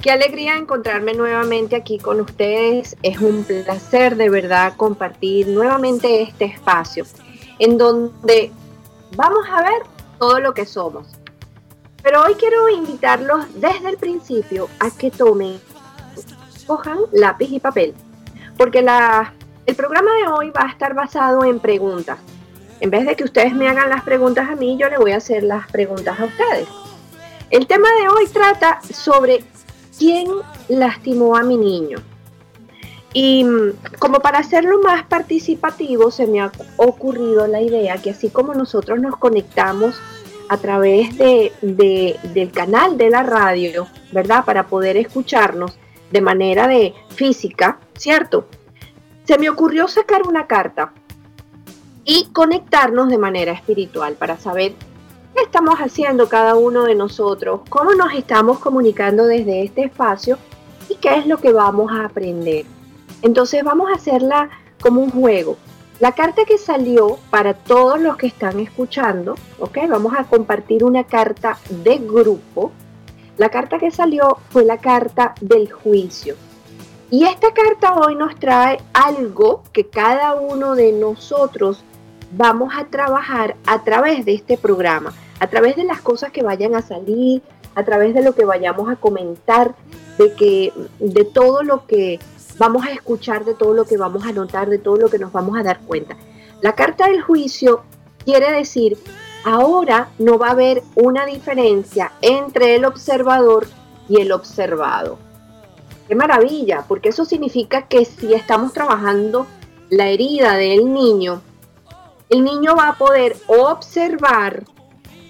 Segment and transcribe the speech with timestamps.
[0.00, 2.96] Qué alegría encontrarme nuevamente aquí con ustedes.
[3.02, 7.04] Es un placer de verdad compartir nuevamente este espacio
[7.58, 8.52] en donde
[9.16, 9.82] vamos a ver
[10.20, 11.08] todo lo que somos.
[12.00, 15.60] Pero hoy quiero invitarlos desde el principio a que tomen,
[16.64, 17.92] cojan lápiz y papel,
[18.56, 18.86] porque
[19.66, 22.20] el programa de hoy va a estar basado en preguntas.
[22.78, 25.16] En vez de que ustedes me hagan las preguntas a mí, yo le voy a
[25.16, 26.68] hacer las preguntas a ustedes.
[27.50, 29.42] El tema de hoy trata sobre
[29.98, 30.28] ¿quién
[30.68, 31.98] lastimó a mi niño?
[33.14, 38.28] Y mm, como para hacerlo más participativo, se me ha ocurrido la idea que así
[38.28, 39.98] como nosotros nos conectamos
[40.50, 44.44] a través de, del canal de la radio, ¿verdad?
[44.44, 45.78] Para poder escucharnos
[46.10, 48.46] de manera de física, ¿cierto?
[49.24, 50.92] Se me ocurrió sacar una carta
[52.04, 54.74] y conectarnos de manera espiritual para saber
[55.38, 57.60] ¿Qué estamos haciendo cada uno de nosotros?
[57.68, 60.36] ¿Cómo nos estamos comunicando desde este espacio?
[60.88, 62.66] ¿Y qué es lo que vamos a aprender?
[63.22, 64.50] Entonces vamos a hacerla
[64.80, 65.56] como un juego.
[66.00, 69.78] La carta que salió para todos los que están escuchando, ¿ok?
[69.88, 72.72] Vamos a compartir una carta de grupo.
[73.36, 76.34] La carta que salió fue la carta del juicio.
[77.12, 81.84] Y esta carta hoy nos trae algo que cada uno de nosotros
[82.32, 86.74] vamos a trabajar a través de este programa, a través de las cosas que vayan
[86.74, 87.42] a salir,
[87.74, 89.74] a través de lo que vayamos a comentar,
[90.18, 92.18] de que de todo lo que
[92.58, 95.32] vamos a escuchar, de todo lo que vamos a notar, de todo lo que nos
[95.32, 96.16] vamos a dar cuenta.
[96.60, 97.82] La carta del juicio
[98.24, 98.98] quiere decir,
[99.44, 103.66] ahora no va a haber una diferencia entre el observador
[104.08, 105.18] y el observado.
[106.08, 109.46] Qué maravilla, porque eso significa que si estamos trabajando
[109.90, 111.42] la herida del niño,
[112.28, 114.64] el niño va a poder observar,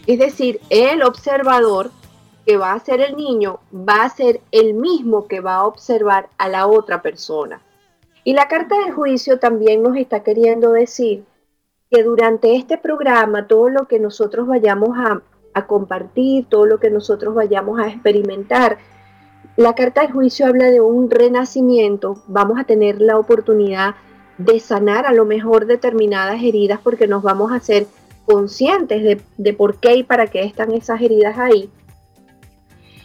[0.09, 1.91] es decir, el observador
[2.47, 6.31] que va a ser el niño va a ser el mismo que va a observar
[6.39, 7.61] a la otra persona.
[8.25, 11.25] Y la carta del juicio también nos está queriendo decir
[11.91, 15.21] que durante este programa todo lo que nosotros vayamos a,
[15.67, 18.79] compartir, todo lo que nosotros vayamos a experimentar,
[19.57, 23.97] la carta del juicio habla de un renacimiento, vamos a tener la oportunidad
[24.39, 27.89] de sanar a lo mejor determinadas heridas porque nos vamos a ser
[28.29, 31.71] conscientes de, por qué y para qué están esas heridas ahí.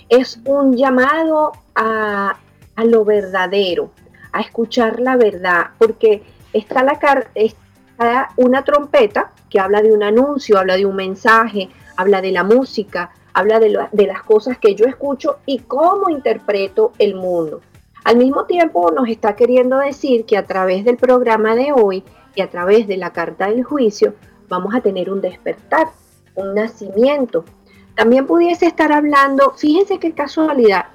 [0.09, 2.37] Es un llamado a,
[2.83, 3.91] lo verdadero,
[4.33, 6.99] a escuchar la verdad, porque está, la
[7.35, 12.43] está una trompeta que habla de un anuncio, habla de un mensaje, habla de la
[12.43, 17.61] música, habla de, de las cosas que yo escucho y cómo interpreto el mundo.
[18.03, 22.03] Al mismo tiempo nos está queriendo decir que a través del programa de hoy
[22.35, 24.15] y a través de la carta del juicio
[24.53, 25.87] vamos a tener un despertar,
[26.35, 27.43] un nacimiento.
[27.95, 30.85] También pudiese estar hablando, fíjense qué casualidad,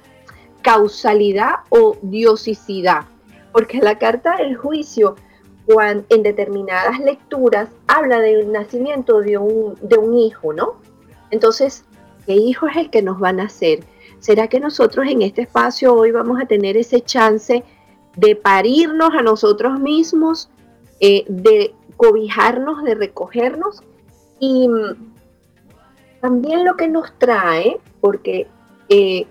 [0.61, 3.03] causalidad o diosicidad,
[3.51, 5.15] porque la carta del juicio
[5.65, 10.75] cuando, en determinadas lecturas habla del nacimiento de un, de un hijo, ¿no?
[11.29, 11.83] Entonces,
[12.25, 13.83] ¿qué hijo es el que nos va a nacer?
[14.19, 17.63] ¿Será que nosotros en este espacio hoy vamos a tener ese chance
[18.15, 20.49] de parirnos a nosotros mismos,
[20.99, 23.83] eh, de cobijarnos, de recogernos?
[24.39, 24.69] Y
[26.21, 28.47] también lo que nos trae, porque
[28.87, 29.27] eh,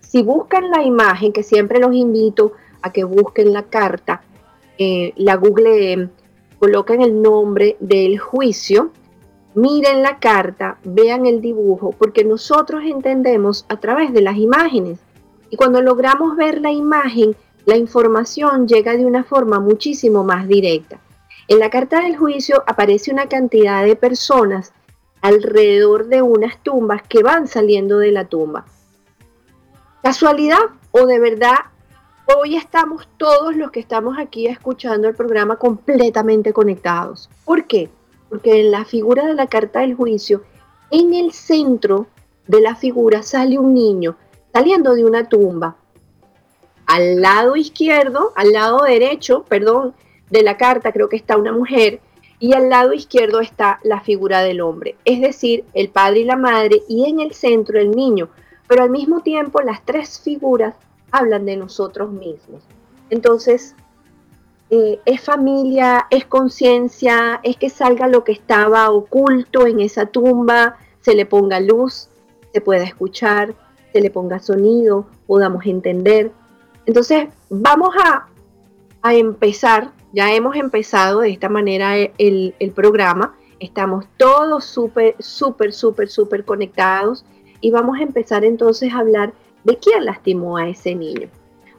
[0.00, 4.22] si buscan la imagen, que siempre los invito a que busquen la carta,
[4.78, 6.08] eh, la Google
[6.58, 8.92] colocan el nombre del juicio,
[9.54, 15.00] miren la carta, vean el dibujo, porque nosotros entendemos a través de las imágenes.
[15.50, 17.36] Y cuando logramos ver la imagen,
[17.66, 20.98] la información llega de una forma muchísimo más directa.
[21.50, 24.72] En la carta del juicio aparece una cantidad de personas
[25.20, 28.64] alrededor de unas tumbas que van saliendo de la tumba.
[30.02, 30.62] ¿Casualidad
[30.92, 31.56] o de verdad
[32.34, 37.28] hoy estamos todos los que estamos aquí escuchando el programa completamente conectados?
[37.44, 37.90] ¿Por qué?
[38.30, 40.44] porque en la figura de la carta del juicio,
[40.90, 42.06] en el centro
[42.46, 44.16] de la figura sale un niño
[44.54, 45.76] saliendo de una tumba.
[46.86, 49.94] Al lado izquierdo, al lado derecho, perdón,
[50.30, 52.00] de la carta creo que está una mujer
[52.38, 56.36] y al lado izquierdo está la figura del hombre, es decir, el padre y la
[56.36, 58.28] madre y en el centro el niño,
[58.66, 60.74] pero al mismo tiempo las tres figuras
[61.10, 62.62] hablan de nosotros mismos.
[63.10, 63.74] Entonces,
[64.70, 70.76] eh, es familia, es conciencia, es que salga lo que estaba oculto en esa tumba,
[71.00, 72.08] se le ponga luz,
[72.52, 73.54] se pueda escuchar,
[73.92, 76.30] se le ponga sonido, podamos entender.
[76.86, 78.28] Entonces, vamos a,
[79.02, 85.72] a empezar, ya hemos empezado de esta manera el, el programa, estamos todos súper, súper,
[85.72, 87.24] súper, súper conectados
[87.60, 89.32] y vamos a empezar entonces a hablar
[89.64, 91.28] de quién lastimó a ese niño.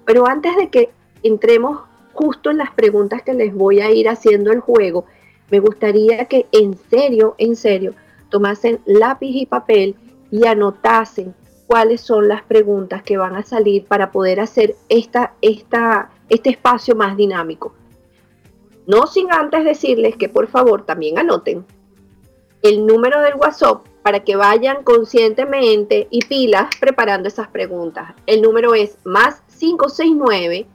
[0.05, 0.91] Pero antes de que
[1.23, 1.81] entremos
[2.13, 5.05] justo en las preguntas que les voy a ir haciendo el juego,
[5.49, 7.93] me gustaría que en serio, en serio,
[8.29, 9.95] tomasen lápiz y papel
[10.31, 11.35] y anotasen
[11.67, 16.95] cuáles son las preguntas que van a salir para poder hacer esta, esta, este espacio
[16.95, 17.73] más dinámico.
[18.91, 21.65] No sin antes decirles que por favor también anoten
[22.61, 28.13] el número del WhatsApp para que vayan conscientemente y pilas preparando esas preguntas.
[28.25, 30.67] El número es más 569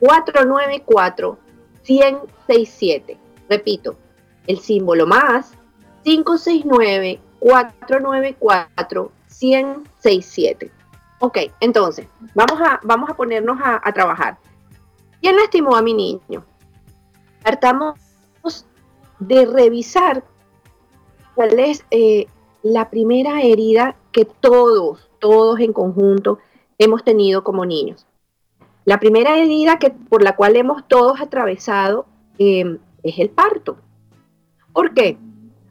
[0.00, 1.38] 494
[1.88, 3.16] 1067.
[3.48, 3.94] Repito,
[4.48, 5.52] el símbolo más
[6.02, 10.72] 569 494 1067.
[11.20, 14.36] Ok, entonces, vamos a, vamos a ponernos a, a trabajar.
[15.20, 16.44] ¿Quién lastimó a mi niño?
[17.42, 17.98] Tratamos
[19.18, 20.24] de revisar
[21.34, 22.26] cuál es eh,
[22.62, 26.38] la primera herida que todos, todos en conjunto
[26.78, 28.06] hemos tenido como niños.
[28.84, 32.06] La primera herida que, por la cual hemos todos atravesado
[32.38, 33.76] em, es el parto.
[34.72, 35.18] ¿Por qué?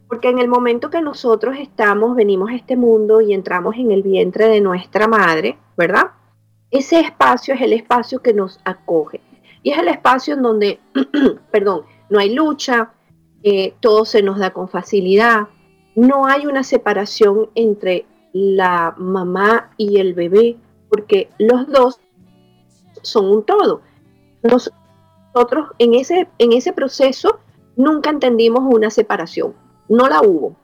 [0.08, 4.02] Porque en el momento que nosotros estamos, venimos a este mundo y entramos en el
[4.02, 6.12] vientre de nuestra madre, ¿verdad?
[6.70, 9.20] Ese espacio es el espacio que nos acoge.
[9.62, 10.80] Y es el espacio en donde,
[11.50, 12.92] perdón, no hay lucha,
[13.42, 15.48] eh, todo se nos da con facilidad,
[15.94, 20.56] no hay una separación entre la mamá y el bebé,
[20.88, 22.00] porque los dos
[23.02, 23.82] son un todo.
[24.42, 27.40] Nosotros en ese, en ese proceso
[27.76, 29.54] nunca entendimos una separación,
[29.88, 30.56] no la hubo.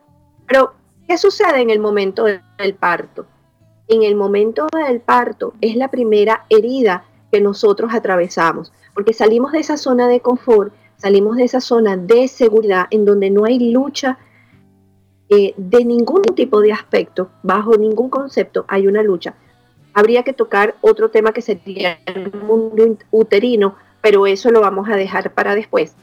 [0.47, 0.73] Pero,
[1.07, 3.27] ¿qué sucede en el momento del parto?
[3.87, 9.61] En el momento del parto es la primera herida que nosotros atravesamos, porque salimos de
[9.61, 14.19] esa zona de confort, salimos de esa zona de seguridad en donde no hay lucha
[15.29, 19.37] eh, de ningún tipo de aspecto, bajo ningún concepto, hay una lucha.
[19.95, 24.97] Habría que tocar otro tema que sería el mundo uterino, pero eso lo vamos a
[24.97, 25.95] dejar para después.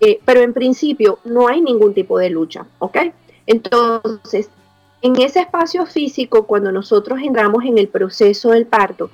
[0.00, 2.96] Eh, pero en principio no hay ningún tipo de lucha, ¿ok?
[3.46, 4.48] Entonces,
[5.02, 9.10] en ese espacio físico, cuando nosotros entramos en el proceso del parto,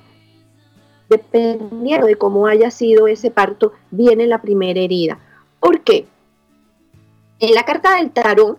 [1.09, 5.19] dependiendo de cómo haya sido ese parto, viene la primera herida.
[5.59, 6.07] ¿Por qué?
[7.39, 8.57] En la carta del tarot,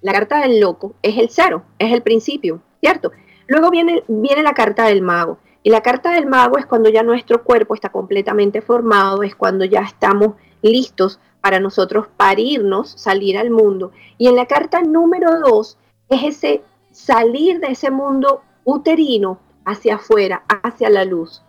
[0.00, 3.12] la carta del loco es el cero, es el principio, ¿cierto?
[3.46, 5.38] Luego viene, viene la carta del mago.
[5.62, 9.64] Y la carta del mago es cuando ya nuestro cuerpo está completamente formado, es cuando
[9.64, 13.92] ya estamos listos para nosotros parirnos, salir al mundo.
[14.18, 15.78] Y en la carta número dos
[16.08, 16.62] es ese
[16.92, 21.42] salir de ese mundo uterino hacia afuera, hacia la luz.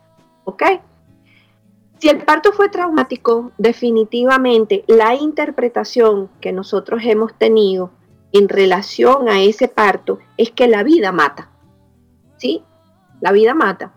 [0.50, 0.64] ¿Ok?
[2.00, 7.92] Si el parto fue traumático, definitivamente la interpretación que nosotros hemos tenido
[8.32, 11.52] en relación a ese parto es que la vida mata.
[12.38, 12.64] ¿Sí?
[13.22, 13.94] La vida mata.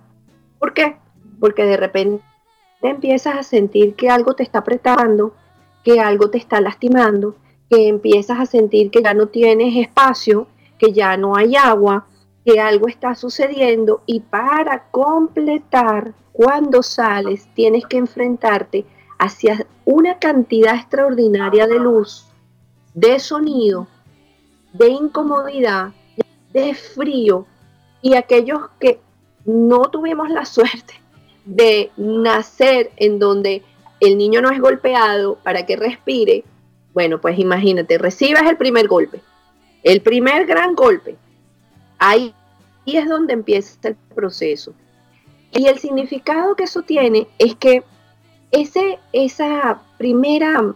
[0.58, 0.98] ¿Por qué?
[1.40, 2.22] Porque de repente
[2.82, 5.32] empiezas a sentir que algo te está apretando,
[5.84, 7.36] que algo te está lastimando,
[7.70, 12.08] que empiezas a sentir que ya no tienes espacio, que ya no hay agua,
[12.44, 18.84] que algo está sucediendo y para completar, cuando sales, tienes que enfrentarte
[19.18, 22.26] hacia una cantidad extraordinaria de luz,
[22.94, 23.86] de sonido,
[24.72, 25.92] de incomodidad,
[26.52, 27.46] de frío,
[28.02, 29.00] y aquellos que
[29.44, 30.94] no tuvimos la suerte
[31.44, 33.62] de nacer en donde
[34.00, 36.44] el niño no es golpeado para que respire,
[36.92, 39.20] bueno, pues imagínate, recibes el primer golpe,
[39.82, 41.16] el primer gran golpe.
[42.04, 42.34] Ahí
[42.84, 44.74] es donde empieza el proceso.
[45.52, 47.84] Y el significado que eso tiene es que
[48.50, 50.74] ese, esa primera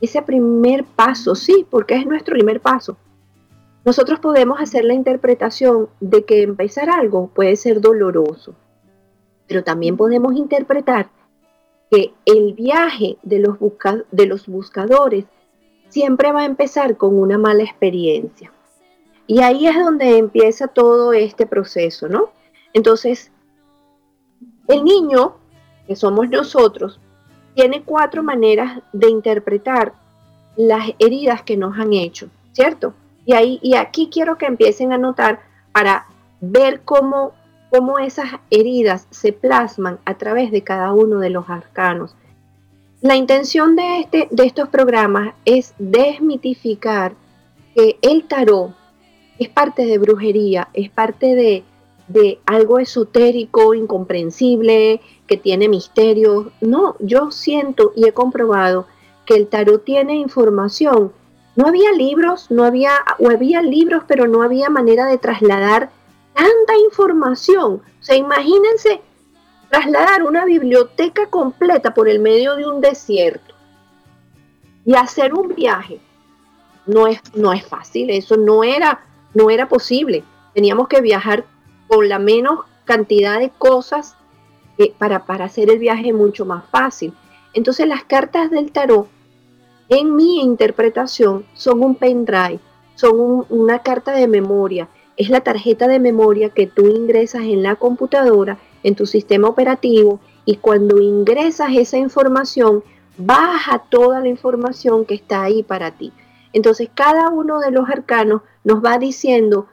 [0.00, 2.96] ese primer paso, sí, porque es nuestro primer paso.
[3.84, 8.54] Nosotros podemos hacer la interpretación de que empezar algo puede ser doloroso,
[9.48, 11.08] pero también podemos interpretar
[11.90, 13.56] que el viaje de los,
[14.12, 15.24] de los buscadores
[15.88, 18.52] siempre va a empezar con una mala experiencia.
[19.26, 22.30] Y ahí es donde empieza todo este proceso, ¿no?
[22.72, 23.32] Entonces,
[24.68, 25.36] el niño,
[25.86, 27.00] que somos nosotros,
[27.54, 29.94] tiene cuatro maneras de interpretar
[30.56, 32.94] las heridas que nos han hecho, ¿cierto?
[33.24, 35.40] Y, ahí, y aquí quiero que empiecen a notar
[35.72, 36.06] para
[36.40, 37.32] ver cómo,
[37.70, 42.14] cómo esas heridas se plasman a través de cada uno de los arcanos.
[43.00, 47.14] La intención de, este, de estos programas es desmitificar
[47.74, 48.74] que el tarot
[49.38, 51.64] es parte de brujería, es parte de,
[52.08, 56.46] de algo esotérico, incomprensible, que tiene misterios.
[56.60, 58.86] No, yo siento y he comprobado
[59.24, 61.12] que el tarot tiene información
[61.56, 65.90] no había libros, no había, o había libros, pero no había manera de trasladar
[66.34, 67.82] tanta información.
[67.98, 69.00] O sea, imagínense
[69.70, 73.54] trasladar una biblioteca completa por el medio de un desierto
[74.84, 75.98] y hacer un viaje.
[76.84, 79.00] No es, no es fácil, eso no era,
[79.36, 80.24] no era posible.
[80.54, 81.44] Teníamos que viajar
[81.88, 84.16] con la menos cantidad de cosas
[84.78, 87.12] eh, para, para hacer el viaje mucho más fácil.
[87.52, 89.08] Entonces las cartas del tarot
[89.90, 92.60] en mi interpretación son un pendrive,
[92.94, 94.88] son una carta de memoria.
[95.18, 100.18] Es la tarjeta de memoria que tú ingresas en la computadora, en tu sistema operativo,
[100.46, 102.82] y cuando ingresas esa información,
[103.18, 106.12] baja toda la información que está ahí para ti.
[106.52, 109.68] Entonces, cada uno de los arcanos nos va diciendo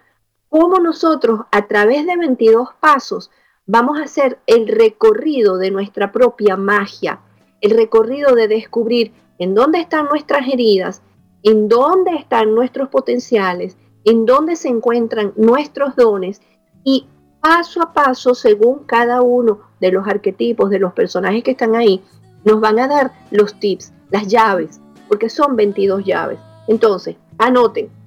[0.49, 3.31] cómo nosotros, a través de 22 pasos,
[3.65, 7.21] vamos a hacer el recorrido de nuestra propia magia,
[7.59, 11.01] el recorrido de descubrir en dónde están nuestras heridas,
[11.41, 16.43] en dónde están nuestros potenciales, en dónde se encuentran nuestros dones
[16.83, 17.07] y
[17.41, 22.03] paso a paso, según cada uno de los arquetipos, de los personajes que están ahí,
[22.45, 26.37] nos van a dar los tips, las llaves, porque son 22 llaves.
[26.67, 28.02] Entonces, anoten.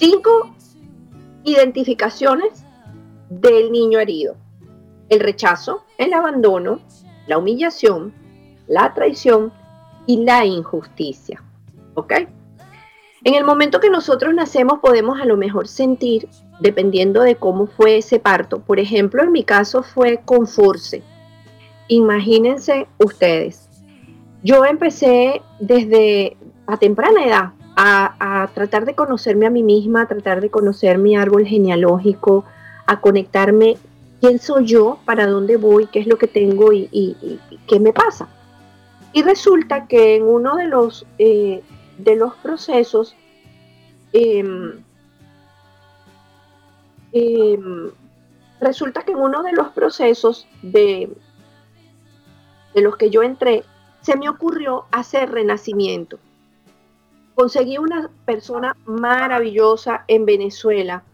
[0.00, 0.54] Cinco
[1.44, 2.64] identificaciones
[3.28, 4.34] del niño herido.
[5.10, 6.80] El rechazo, el abandono,
[7.26, 8.14] la humillación,
[8.66, 9.52] la traición
[10.06, 11.42] y la injusticia.
[11.96, 12.14] ¿Ok?
[13.24, 16.30] En el momento que nosotros nacemos podemos a lo mejor sentir,
[16.60, 21.02] dependiendo de cómo fue ese parto, por ejemplo, en mi caso fue con force.
[21.88, 23.68] Imagínense ustedes,
[24.42, 27.52] yo empecé desde a temprana edad
[27.82, 32.44] a, tratar de conocerme a mí misma, a tratar de conocer mi árbol genealógico,
[32.86, 33.78] a conectarme
[34.20, 38.28] quién soy yo, para dónde voy, qué es lo que tengo y qué me pasa.
[39.12, 41.62] Y resulta que en uno de los, eh,
[41.98, 43.16] de los procesos,
[44.12, 44.82] em,
[47.12, 47.90] em,
[48.60, 51.10] resulta que en uno de los procesos de,
[52.74, 53.64] de los que yo entré,
[54.00, 56.18] se me ocurrió hacer renacimiento.
[57.40, 61.04] Conseguí una persona maravillosa en Venezuela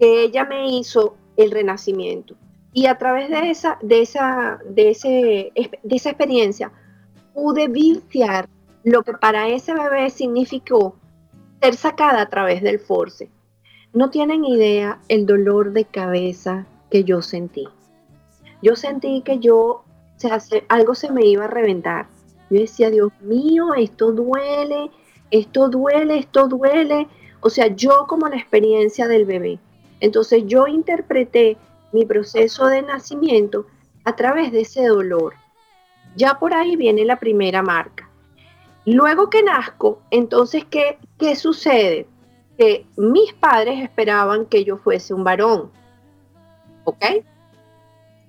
[0.00, 2.36] que ella me hizo el renacimiento.
[2.72, 6.72] Y a través de esa, de esa, de ese, de esa experiencia,
[7.34, 8.48] pude viciar
[8.82, 10.96] lo que para ese bebé significó
[11.60, 13.28] ser sacada a través del force.
[13.92, 17.68] No tienen idea el dolor de cabeza que yo sentí.
[18.62, 19.84] Yo sentí que yo,
[20.16, 22.06] se hace, algo se me iba a reventar.
[22.48, 24.90] Yo decía, Dios mío, esto duele,
[25.32, 27.08] esto duele, esto duele.
[27.40, 29.58] O sea, yo como la experiencia del bebé.
[29.98, 31.56] Entonces yo interpreté
[31.90, 33.66] mi proceso de nacimiento
[34.04, 35.34] a través de ese dolor.
[36.14, 38.08] Ya por ahí viene la primera marca.
[38.84, 42.06] Luego que nazco, entonces, ¿qué, qué sucede?
[42.58, 45.70] Que mis padres esperaban que yo fuese un varón.
[46.84, 47.04] ¿Ok?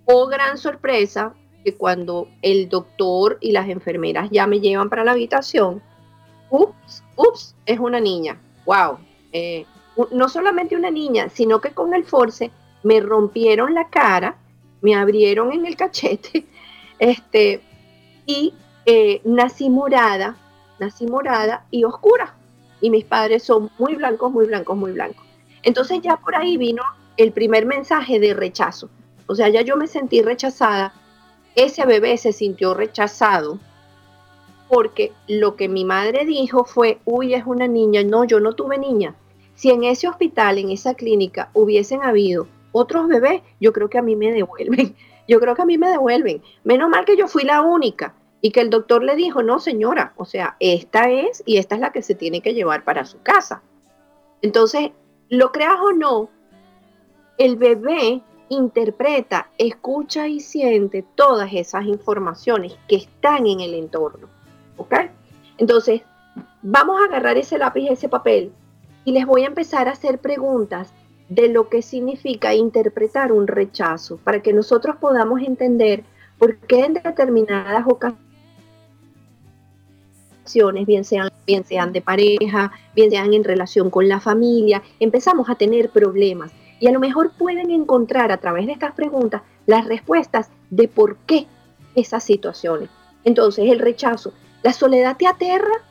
[0.06, 1.34] O gran sorpresa,
[1.66, 5.82] que cuando el doctor y las enfermeras ya me llevan para la habitación,
[6.54, 8.40] ups, ups, es una niña.
[8.66, 9.00] Wow.
[9.32, 9.66] Eh,
[10.12, 12.52] no solamente una niña, sino que con el force
[12.84, 14.36] me rompieron la cara,
[14.82, 16.46] me abrieron en el cachete,
[17.00, 17.62] este,
[18.26, 18.54] y
[18.86, 20.38] eh, nací morada,
[20.80, 22.36] nací morada y oscura.
[22.82, 25.26] Y mis padres son muy blancos, muy blancos, muy blancos.
[25.64, 26.84] Entonces ya por ahí vino
[27.18, 28.90] el primer mensaje de rechazo.
[29.26, 30.94] O sea, ya yo me sentí rechazada.
[31.56, 33.60] Ese bebé se sintió rechazado
[34.74, 38.04] porque lo que mi madre dijo fue, uy, es una niña.
[38.04, 39.14] No, yo no tuve niña.
[39.54, 44.02] Si en ese hospital, en esa clínica, hubiesen habido otros bebés, yo creo que a
[44.02, 44.96] mí me devuelven.
[45.26, 46.42] Yo creo que a mí me devuelven.
[46.66, 50.12] Menos mal que yo fui la única y que el doctor le dijo, no señora,
[50.18, 53.22] o sea, esta es y esta es la que se tiene que llevar para su
[53.22, 53.64] casa.
[54.42, 54.92] Entonces,
[55.30, 56.30] lo creas o no,
[57.38, 64.33] el bebé interpreta, escucha y siente todas esas informaciones que están en el entorno.
[64.78, 64.96] ¿Ok?
[65.58, 66.02] Entonces,
[66.62, 68.52] vamos a agarrar ese lápiz, ese papel,
[69.06, 70.94] y les voy a empezar a hacer preguntas
[71.30, 76.04] de lo que significa interpretar un rechazo, para que nosotros podamos entender
[76.44, 78.18] ¿Por qué en determinadas ocasiones,
[80.86, 85.56] bien sean, bien sean de pareja, bien sean en relación con la familia, empezamos a
[85.56, 86.52] tener problemas?
[86.82, 91.16] Y a lo mejor pueden encontrar a través de estas preguntas las respuestas de por
[91.26, 91.48] qué
[91.96, 92.90] esas situaciones.
[93.24, 94.34] Entonces, el rechazo,
[94.64, 95.84] la soledad te aterra,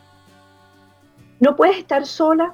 [1.41, 2.52] no puedes estar sola,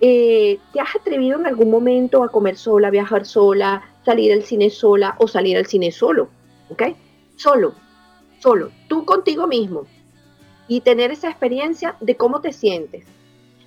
[0.00, 4.70] eh, ¿te has atrevido en algún momento a comer sola, viajar sola, salir al cine
[4.70, 6.28] sola o salir al cine solo?
[6.70, 6.82] ¿Ok?
[7.36, 7.74] Solo,
[8.38, 9.84] solo, tú contigo mismo.
[10.68, 13.04] Y tener esa experiencia de cómo te sientes.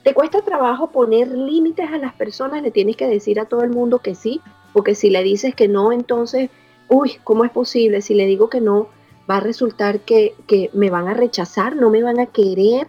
[0.04, 2.64] ¿Te cuesta trabajo poner límites a las personas?
[2.64, 4.42] ¿Le tienes que decir a todo el mundo que sí?
[4.74, 6.50] Porque si le dices que no, entonces,
[6.90, 8.02] uy, ¿cómo es posible?
[8.02, 8.88] Si le digo que no,
[9.30, 12.88] va a resultar que, que me van a rechazar, no me van a querer.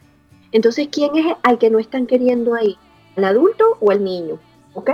[0.52, 2.76] Entonces, ¿quién es al que no están queriendo ahí?
[3.16, 4.38] ¿Al adulto o al niño?
[4.74, 4.90] ¿Ok?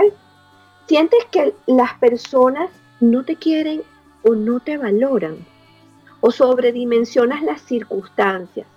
[0.87, 2.69] Sientes que las personas
[2.99, 3.83] no te quieren
[4.23, 5.45] o no te valoran
[6.21, 8.67] o sobredimensionas las circunstancias.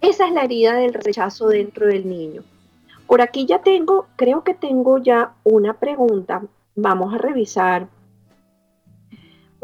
[0.00, 2.42] Esa es la herida del rechazo dentro del niño.
[3.06, 6.42] Por aquí ya tengo, creo que tengo ya una pregunta.
[6.74, 7.88] Vamos a revisar.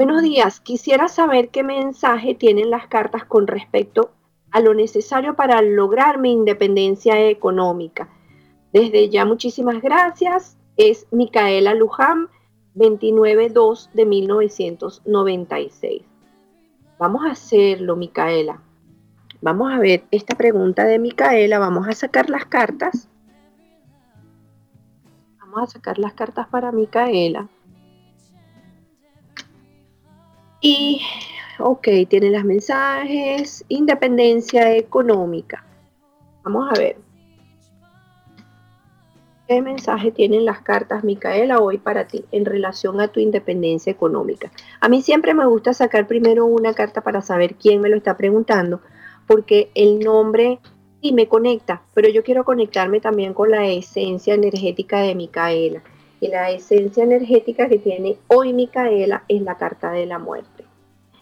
[0.02, 4.12] Buenos días, quisiera saber qué mensaje tienen las cartas con respecto
[4.50, 8.08] a lo necesario para lograr mi independencia económica.
[8.72, 10.56] Desde ya muchísimas gracias.
[10.78, 12.28] Es Micaela Luján,
[12.76, 16.02] 29-2 de 1996.
[16.98, 18.62] Vamos a hacerlo, Micaela.
[19.42, 21.58] Vamos a ver esta pregunta de Micaela.
[21.58, 23.10] Vamos a sacar las cartas.
[25.40, 27.50] Vamos a sacar las cartas para Micaela.
[30.60, 31.00] Y,
[31.58, 33.64] ok, tiene las mensajes.
[33.68, 35.64] Independencia económica.
[36.42, 36.96] Vamos a ver.
[39.50, 44.52] ¿Qué mensaje tienen las cartas, Micaela, hoy para ti en relación a tu independencia económica?
[44.80, 48.16] A mí siempre me gusta sacar primero una carta para saber quién me lo está
[48.16, 48.80] preguntando,
[49.26, 50.60] porque el nombre
[51.02, 55.82] sí me conecta, pero yo quiero conectarme también con la esencia energética de Micaela.
[56.20, 60.64] Y la esencia energética que tiene hoy Micaela es la carta de la muerte.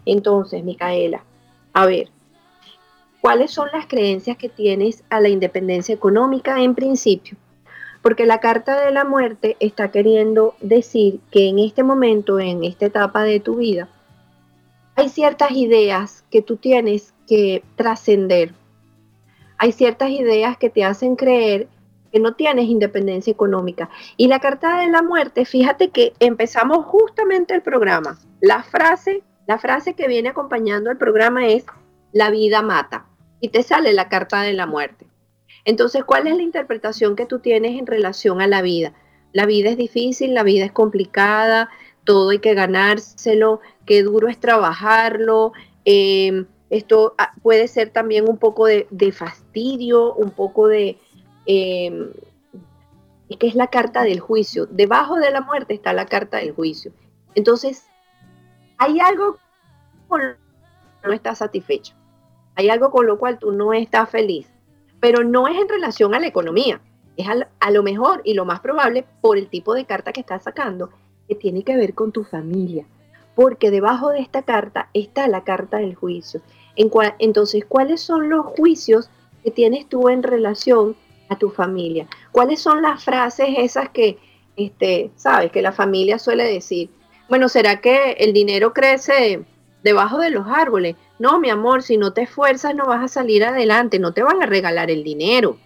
[0.05, 1.23] Entonces, Micaela,
[1.73, 2.09] a ver,
[3.21, 7.37] ¿cuáles son las creencias que tienes a la independencia económica en principio?
[8.03, 12.87] porque la carta de la muerte está queriendo decir que en este momento, en esta
[12.87, 13.89] etapa de tu vida,
[14.95, 18.55] hay ciertas ideas que tú tienes que trascender.
[19.59, 21.69] Hay ciertas ideas que te hacen creer
[22.13, 23.91] que no tienes independencia económica.
[24.17, 28.19] Y la carta de la muerte, fíjate que empezamos justamente el programa.
[28.41, 31.65] La frase, la frase que viene acompañando el programa es
[32.13, 33.07] la vida mata.
[33.41, 35.07] Y te sale la carta de la muerte.
[35.65, 38.95] Entonces, ¿cuál es la interpretación que tú tienes en relación a la vida?
[39.33, 41.69] La vida es difícil, la vida es complicada,
[42.05, 45.53] todo hay que ganárselo, qué duro es trabajarlo.
[45.85, 50.99] Em, esto ah, puede ser también un poco de, fastidio, un poco de...
[51.49, 52.13] Eh,
[53.39, 54.67] que es la carta del juicio.
[54.67, 56.93] Debajo de la muerte está la carta del juicio.
[57.35, 57.87] Entonces,
[58.77, 59.37] hay algo
[60.07, 60.35] con lo
[61.03, 61.95] que no estás satisfecho.
[62.55, 64.47] Hay algo con lo cual tú no estás feliz
[65.01, 66.81] pero no es en relación a la economía,
[67.17, 70.45] es a, lo mejor y lo más probable por el tipo de carta que estás
[70.45, 70.91] sacando,
[71.29, 72.87] que tiene que ver con tu familia,
[73.35, 76.41] porque debajo de esta carta está la carta del juicio.
[76.77, 79.11] entonces, ¿cuáles son los juicios
[79.43, 80.97] que tienes tú en relación
[81.29, 82.07] a tu familia?
[82.33, 84.19] ¿Cuáles son las frases esas que,
[84.57, 86.91] este, sabes, que la familia suele decir?
[87.29, 89.45] Bueno, ¿será que el dinero crece
[89.83, 90.97] debajo de los árboles?
[91.19, 94.43] No, mi amor, si no te esfuerzas no vas a salir adelante, no te van
[94.43, 95.59] a regalar el dinero.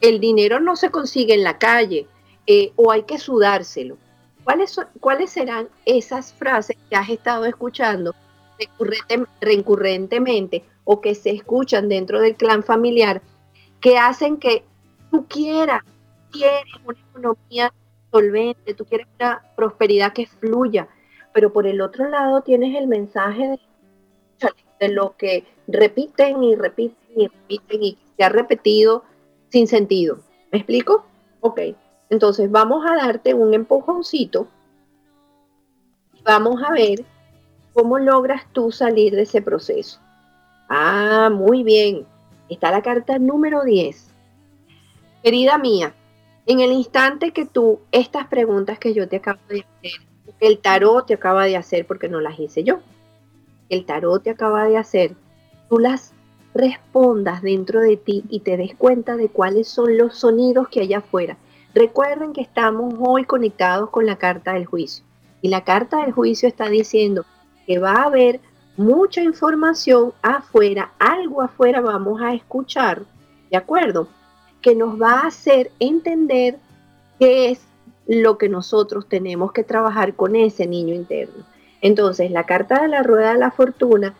[0.00, 2.06] El dinero no se consigue en la calle
[2.46, 3.96] eh, o hay que sudárselo.
[4.42, 8.14] ¿Cuáles, ¿Cuáles serán esas frases que has estado escuchando
[9.40, 13.22] recurrentemente o que se escuchan dentro del clan familiar
[13.80, 14.64] que hacen que
[15.14, 15.82] tú quieras,
[16.32, 17.72] quieres una economía
[18.10, 20.88] solvente, tú quieres una prosperidad que fluya,
[21.32, 23.60] pero por el otro lado tienes el mensaje de
[24.80, 29.04] de lo que repiten y repiten y repiten y se ha repetido
[29.50, 30.18] sin sentido.
[30.50, 31.06] ¿Me explico?
[31.40, 31.60] Ok,
[32.10, 34.48] entonces vamos a darte un empujoncito.
[36.24, 37.04] Vamos a ver
[37.72, 40.00] cómo logras tú salir de ese proceso.
[40.68, 42.04] Ah, muy bien.
[42.48, 44.13] Está la carta número 10.
[45.24, 45.94] Querida mía,
[46.44, 50.06] en el instante que tú, estas preguntas que yo te acabo de hacer,
[50.38, 52.80] el tarot te acaba de hacer porque no las hice yo,
[53.70, 55.16] el tarot te acaba de hacer,
[55.70, 56.12] tú las
[56.52, 60.92] respondas dentro de ti y te des cuenta de cuáles son los sonidos que hay
[60.92, 61.38] afuera.
[61.74, 65.06] Recuerden que estamos hoy conectados con la carta del juicio.
[65.40, 67.24] Y la carta del juicio está diciendo
[67.66, 68.40] que va a haber
[68.76, 73.04] mucha información afuera, algo afuera vamos a escuchar,
[73.50, 74.06] ¿de acuerdo?
[74.64, 76.56] Que nos va a hacer entender
[77.20, 77.60] qué es
[78.06, 81.44] lo que nosotros tenemos que trabajar con ese niño interno.
[81.82, 84.14] Entonces, la carta de la rueda de la fortuna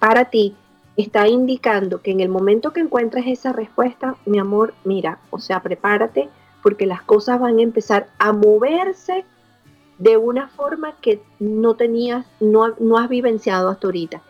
[0.00, 0.56] para ti
[0.96, 5.62] está indicando que en el momento que encuentres esa respuesta, mi amor, mira, o sea,
[5.62, 6.28] prepárate
[6.60, 9.24] porque las cosas van a empezar a moverse
[9.98, 14.22] de una forma que no tenías, no, no has vivenciado hasta ahorita.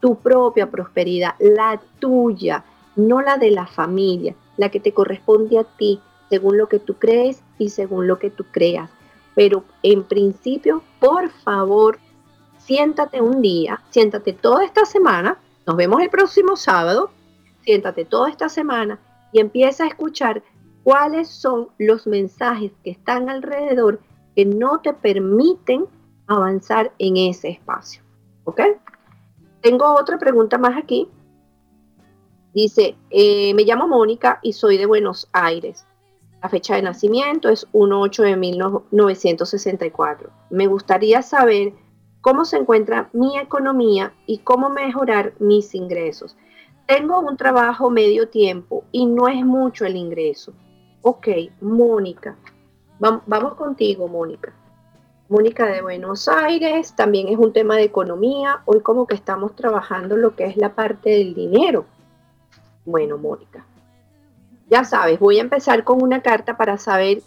[0.00, 2.64] Tu propia prosperidad, la tuya,
[2.96, 6.94] no la de la familia, la que te corresponde a ti, según lo que tú
[6.98, 8.90] crees y según lo que tú creas.
[9.34, 11.98] Pero en principio, por favor,
[12.58, 17.10] siéntate un día, siéntate toda esta semana, nos vemos el próximo sábado,
[17.62, 19.00] siéntate toda esta semana
[19.32, 20.42] y empieza a escuchar
[20.82, 24.00] cuáles son los mensajes que están alrededor
[24.36, 25.86] que no te permiten
[26.26, 28.02] avanzar en ese espacio.
[28.44, 28.60] ¿Ok?
[29.62, 31.08] Tengo otra pregunta más aquí.
[32.54, 35.86] Dice, eh, me llamo Mónica y soy de Buenos Aires.
[36.42, 40.30] La fecha de nacimiento es 1-8 de 1964.
[40.50, 41.72] Me gustaría saber
[42.20, 46.36] cómo se encuentra mi economía y cómo mejorar mis ingresos.
[46.86, 50.52] Tengo un trabajo medio tiempo y no es mucho el ingreso.
[51.02, 51.28] Ok,
[51.60, 52.36] Mónica,
[53.00, 54.52] Vamos contigo, Mónica.
[55.30, 58.60] Mónica de Buenos Aires, también es un tema de economía.
[58.66, 61.86] Hoy como que estamos trabajando lo que es la parte del dinero.
[62.84, 63.64] Bueno, Mónica,
[64.68, 67.22] ya sabes, voy a empezar con una carta para saber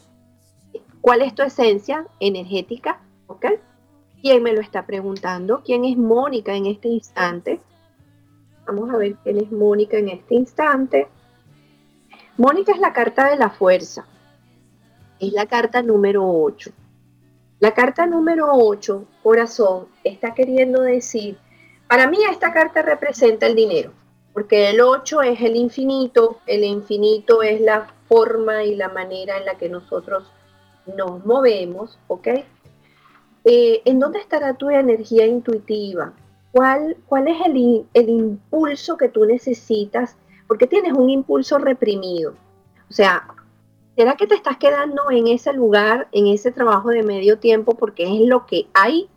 [1.01, 3.45] cuál es tu esencia energética, ¿ok?
[4.21, 5.61] ¿Quién me lo está preguntando?
[5.63, 7.59] ¿Quién es Mónica en este instante?
[8.65, 11.07] Vamos a ver quién es Mónica en este instante.
[12.37, 14.05] Mónica es la carta de la fuerza
[15.27, 16.71] es la carta número 8.
[17.59, 21.37] La carta número 8, corazón, está queriendo decir,
[21.87, 23.93] para mí esta carta representa el dinero,
[24.33, 29.45] porque el 8 es el infinito, el infinito es la forma y la manera en
[29.45, 30.23] la que nosotros
[30.97, 32.27] nos movemos, ¿ok?
[33.45, 36.13] Eh, ¿En dónde estará tu energía intuitiva?
[36.51, 40.17] ¿Cuál, cuál es el, el impulso que tú necesitas?
[40.47, 42.33] Porque tienes un impulso reprimido.
[42.89, 43.27] O sea,
[43.95, 48.03] ¿Será que te estás quedando en ese lugar, en ese trabajo de medio tiempo porque
[48.03, 49.07] es lo que hay?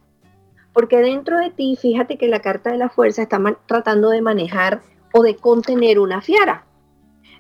[0.75, 4.83] Porque dentro de ti, fíjate que la carta de la fuerza está tratando de manejar
[5.17, 6.65] o de contener una fiera.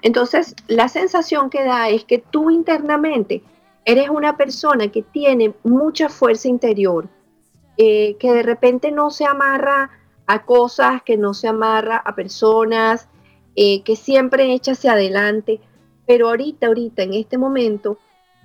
[0.02, 3.42] Entonces, la sensación que da es que tú internamente
[3.84, 7.08] eres una persona que tiene mucha fuerza interior,
[7.76, 9.90] eh, que de repente no se amarra
[10.26, 13.08] a cosas, que no se amarra a personas,
[13.54, 15.60] eh, que siempre echa hacia adelante
[16.06, 17.98] pero ahorita, ahorita, en este momento,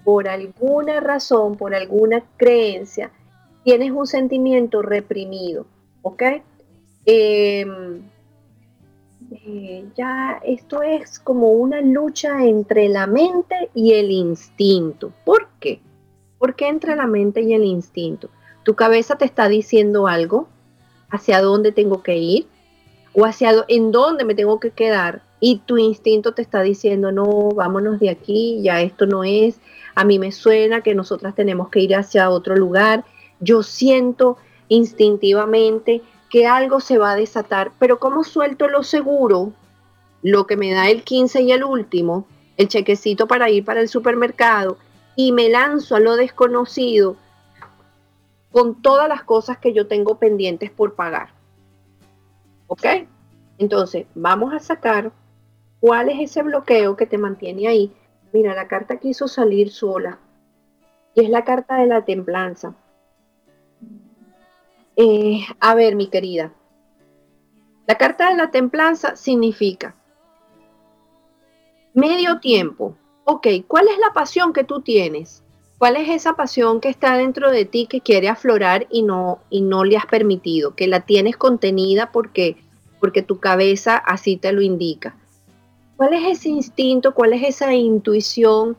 [0.04, 3.12] por alguna razón, por alguna creencia,
[3.64, 5.68] tienes un sentimiento reprimido,
[6.02, 6.24] ¿ok?
[7.06, 8.02] Em,
[9.46, 15.12] eh, ya esto es como una lucha entre la mente y el instinto.
[15.26, 15.82] ¿Por qué?
[16.38, 18.30] ¿Por qué entre la mente y el instinto?
[18.64, 20.48] Tu cabeza te está diciendo algo,
[21.10, 22.48] hacia dónde tengo que ir
[23.14, 27.50] o hacia en dónde me tengo que quedar y tu instinto te está diciendo, no,
[27.50, 29.60] vámonos de aquí, ya esto no es,
[29.96, 33.04] a mí me suena que nosotras tenemos que ir hacia otro lugar,
[33.40, 34.38] yo siento
[34.70, 39.54] instintivamente que algo se va a desatar, pero como suelto lo seguro,
[40.24, 42.26] lo que me da el 15 y el último,
[42.58, 44.78] el chequecito para ir para el supermercado,
[45.16, 47.16] y me lanzo a lo desconocido
[48.52, 51.30] con todas las cosas que yo tengo pendientes por pagar.
[52.68, 52.86] ¿Ok?
[53.60, 55.12] Entonces, vamos a sacar
[55.82, 57.92] ¿Cuál es ese bloqueo que te mantiene ahí?
[58.34, 60.20] Mira, la carta quiso salir sola.
[61.16, 62.76] Y es la carta de la templanza.
[65.04, 66.54] Eh, a ver, mi querida.
[67.88, 69.96] La carta de la templanza significa
[71.96, 72.96] medio tiempo.
[73.24, 75.44] Ok, ¿cuál es la pasión que tú tienes?
[75.80, 79.62] ¿Cuál es esa pasión que está dentro de ti que quiere aflorar y no, y
[79.62, 80.76] no le has permitido?
[80.76, 82.58] Que la tienes contenida porque,
[83.00, 85.18] porque tu cabeza así te lo indica.
[85.98, 87.16] ¿Cuál es ese instinto?
[87.16, 88.78] ¿Cuál es esa intuición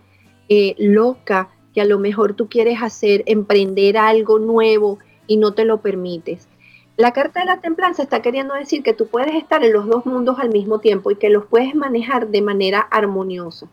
[0.49, 5.65] eh, loca que a lo mejor tú quieres hacer, emprender algo nuevo y no te
[5.65, 6.49] lo permites?
[6.97, 10.07] La carta de la templanza está queriendo decir que tú puedes estar en los dos
[10.07, 13.67] mundos al mismo tiempo y que los puedes manejar de manera armoniosa.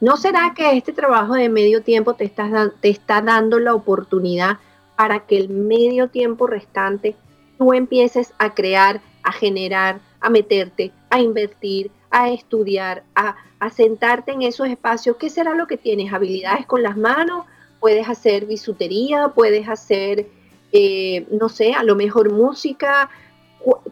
[0.00, 2.32] ¿No será que este trabajo de medio tiempo te,
[2.80, 4.58] te está dando la oportunidad
[4.96, 7.16] para que el medio tiempo restante
[7.58, 13.36] tú empieces a crear, a generar, a meterte, a invertir, a estudiar, a,
[13.70, 15.16] sentarte en esos espacios.
[15.16, 16.12] ¿Qué será lo que tienes?
[16.12, 17.44] ¿Habilidades con las manos?
[17.80, 19.28] ¿Puedes hacer bisutería?
[19.34, 20.26] ¿Puedes hacer
[20.72, 23.10] eh, no sé, a lo mejor música.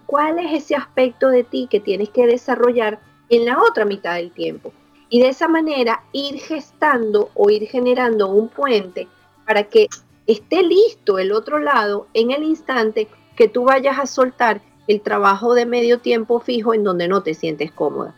[0.07, 4.31] ¿Cuál es ese aspecto de ti que tienes que desarrollar en la otra mitad del
[4.31, 4.73] tiempo?
[5.11, 9.09] Y de esa manera ir gestando o ir generando un puente
[9.47, 9.89] para que
[10.27, 15.55] esté listo el otro lado en el instante que tú vayas a soltar el trabajo
[15.55, 18.15] de medio tiempo fijo en donde no te sientes cómoda.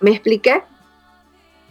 [0.00, 0.62] ¿Me expliqué?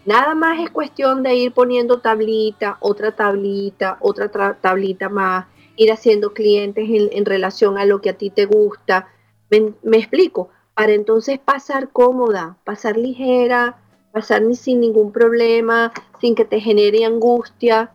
[0.08, 6.34] Nada más es cuestión de ir poniendo tablita, otra tablita, otra tablita más, ir haciendo
[6.34, 9.10] clientes en, relación a lo que a ti te gusta.
[9.50, 10.48] ¿Me, explico?
[10.74, 13.80] Para entonces pasar cómoda, pasar ligera,
[14.14, 15.92] pasar sin ningún problema,
[16.22, 17.92] sin que te genere angustia.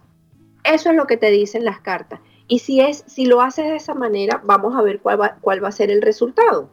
[0.65, 2.21] Eso es lo que te dicen las cartas.
[2.47, 5.73] Y si, es, si lo haces de esa manera, vamos a ver cuál va a
[5.73, 6.69] ser el resultado.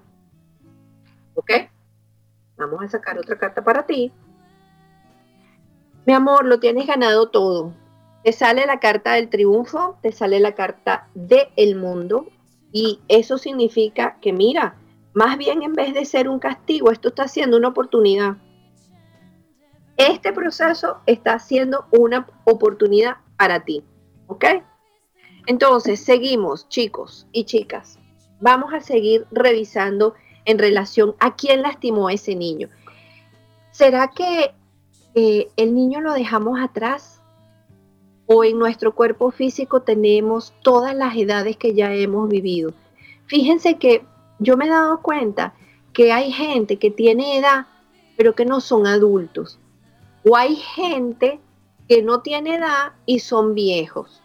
[1.36, 1.49] ¿Ok?
[2.58, 4.12] Vamos a sacar otra carta para ti.
[6.10, 7.72] Mi amor, lo tienes ganado todo.
[8.24, 12.26] Te sale la carta del triunfo, te sale la carta del el mundo
[12.72, 14.76] y eso significa que mira,
[15.13, 18.38] más bien en vez de ser un castigo, esto está siendo una oportunidad.
[19.98, 23.84] Este proceso está siendo una oportunidad para ti,
[24.26, 24.45] ¿ok?
[25.45, 28.00] Entonces, seguimos, chicos y chicas.
[28.41, 32.67] Vamos a seguir revisando en relación a quién lastimó a ese niño.
[33.69, 34.56] ¿Será que
[35.15, 37.22] eh, el niño lo dejamos atrás
[38.26, 42.74] o en nuestro cuerpo físico tenemos todas las edades que ya hemos vivido.
[43.26, 44.04] Fíjense que
[44.38, 45.54] yo me he dado cuenta
[45.93, 47.65] que hay gente que tiene edad
[48.19, 49.60] pero que no son adultos.
[50.26, 51.39] O hay gente
[51.88, 54.22] que no tiene edad y son viejos.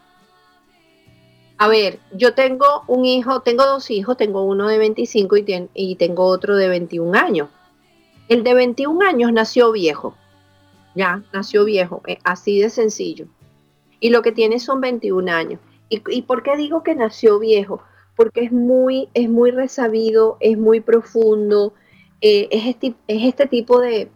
[1.58, 5.94] A ver, yo tengo un hijo, tengo dos hijos, tengo uno de 25 y, y
[5.94, 7.50] tengo otro de 21 años.
[8.28, 10.16] El de 21 años nació viejo
[10.94, 13.26] ya nació viejo, eh, así de sencillo.
[14.00, 15.60] Y lo que tiene son 21 años.
[15.88, 17.80] ¿Y, por qué digo que nació viejo?
[18.16, 21.74] Porque es muy, es muy resabido, es muy profundo,
[22.20, 24.10] eh, es, este, es, este, tipo de,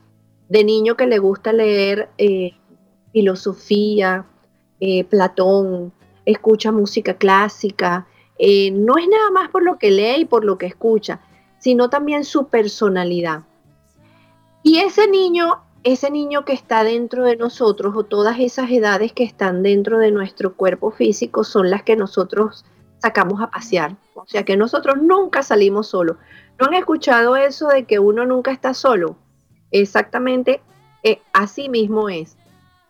[0.51, 2.53] niño que le gusta leer eh,
[3.13, 4.27] filosofía,
[5.09, 5.93] Platón,
[6.25, 8.07] escucha música clásica.
[8.39, 11.21] no es nada más por lo que lee y por lo que escucha,
[11.59, 13.43] sino también su personalidad.
[14.63, 19.25] Y ese niño ese niño que está dentro de nosotros o todas esas edades que
[19.25, 22.65] están dentro de nuestro cuerpo físico son las que nosotros
[22.99, 23.97] sacamos a pasear.
[24.15, 26.17] O sea que nosotros nunca salimos solos.
[26.59, 29.17] ¿No han escuchado eso de que uno nunca está solo?
[29.71, 30.61] Exactamente
[31.03, 32.37] eh, así mismo es.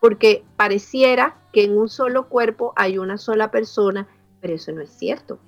[0.01, 4.09] Porque pareciera que en un solo cuerpo hay una sola persona,
[4.40, 5.38] pero eso no es cierto.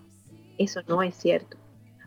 [0.58, 1.56] Eso no es cierto.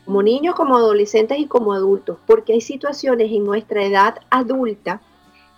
[0.06, 5.02] Como niños, como adolescentes y como adultos, porque hay situaciones en nuestra edad adulta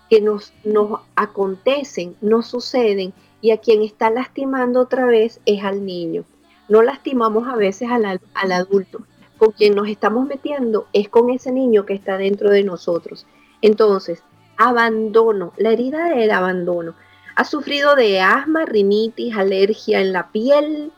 [0.10, 5.86] que nos, nos acontecen, nos suceden, y a quien está lastimando otra vez es al
[5.86, 6.26] niño.
[6.68, 8.20] No lastimamos a veces al,
[8.52, 9.00] adulto.
[9.38, 13.28] Con quien nos estamos metiendo es con ese niño que está dentro de nosotros.
[13.62, 14.24] Entonces,
[14.58, 16.96] abandono, la herida del abandono.
[17.36, 20.92] Has sufrido de asma, rinitis, alergia en la piel.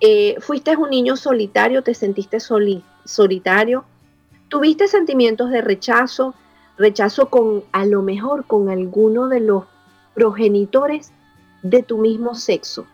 [0.00, 2.38] Eh, fuiste un niño solitario, te sentiste
[3.04, 3.84] solitario.
[4.48, 6.34] Tuviste sentimientos de rechazo.
[6.78, 9.64] rechazo con, a lo mejor, con alguno de los
[10.14, 11.12] progenitores
[11.62, 12.86] de tu mismo sexo.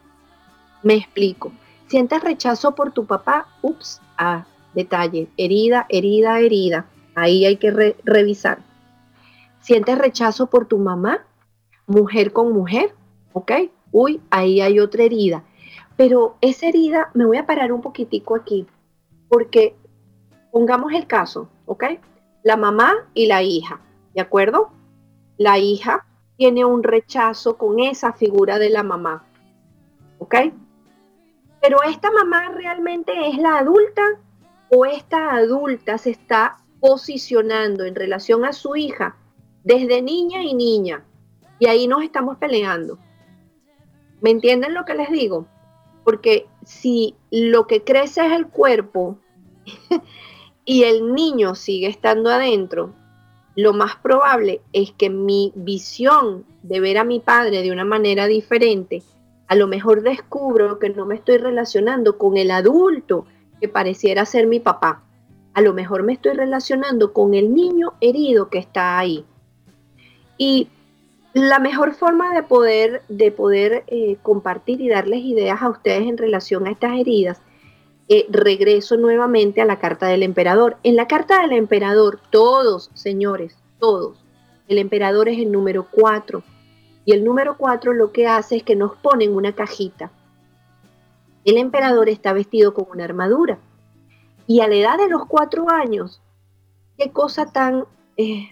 [0.82, 1.52] Me explico.
[1.90, 6.86] Sientes rechazo por tu papá, ups, ah, detalle, herida, herida, herida.
[7.16, 8.58] Ahí hay que revisar.
[9.58, 11.26] Sientes rechazo por tu mamá,
[11.88, 12.94] mujer con mujer,
[13.32, 13.50] ¿ok?
[13.90, 15.42] Uy, ahí hay otra herida.
[15.96, 18.68] Pero esa herida, me voy a parar un poquitico aquí,
[19.28, 19.74] porque
[20.52, 21.86] pongamos el caso, ¿ok?
[22.44, 23.80] La mamá y la hija,
[24.14, 24.70] ¿de acuerdo?
[25.38, 29.24] La hija tiene un rechazo con esa figura de la mamá,
[30.18, 30.36] ¿ok?
[31.60, 34.02] Pero esta mamá realmente es la adulta
[34.70, 39.16] o esta adulta se está posicionando en relación a su hija
[39.64, 41.04] desde niña y niña.
[41.58, 42.98] Y ahí nos estamos peleando.
[44.20, 45.46] ¿Me entienden lo que les digo?
[46.04, 49.18] Porque si lo que crece es el cuerpo
[50.64, 52.94] y el niño sigue estando adentro,
[53.56, 58.26] lo más probable es que mi visión de ver a mi padre de una manera
[58.26, 59.02] diferente,
[59.50, 63.26] a lo mejor descubro que no me estoy relacionando con el adulto
[63.60, 65.02] que pareciera ser mi papá.
[65.54, 69.24] A lo mejor me estoy relacionando con el niño herido que está ahí.
[70.38, 70.68] Y
[71.34, 76.16] la mejor forma de poder, de poder eh, compartir y darles ideas a ustedes en
[76.16, 77.42] relación a estas heridas,
[78.08, 80.76] eh, regreso nuevamente a la carta del emperador.
[80.84, 84.24] En la carta del emperador, todos, señores, todos,
[84.68, 86.40] el emperador es el número 4.
[87.04, 90.10] Y el número 4 lo que hace es que nos ponen una cajita.
[91.44, 93.58] El emperador está vestido con una armadura.
[94.46, 96.20] Y a la edad de los cuatro años,
[96.98, 97.84] qué cosa tan
[98.16, 98.50] eh,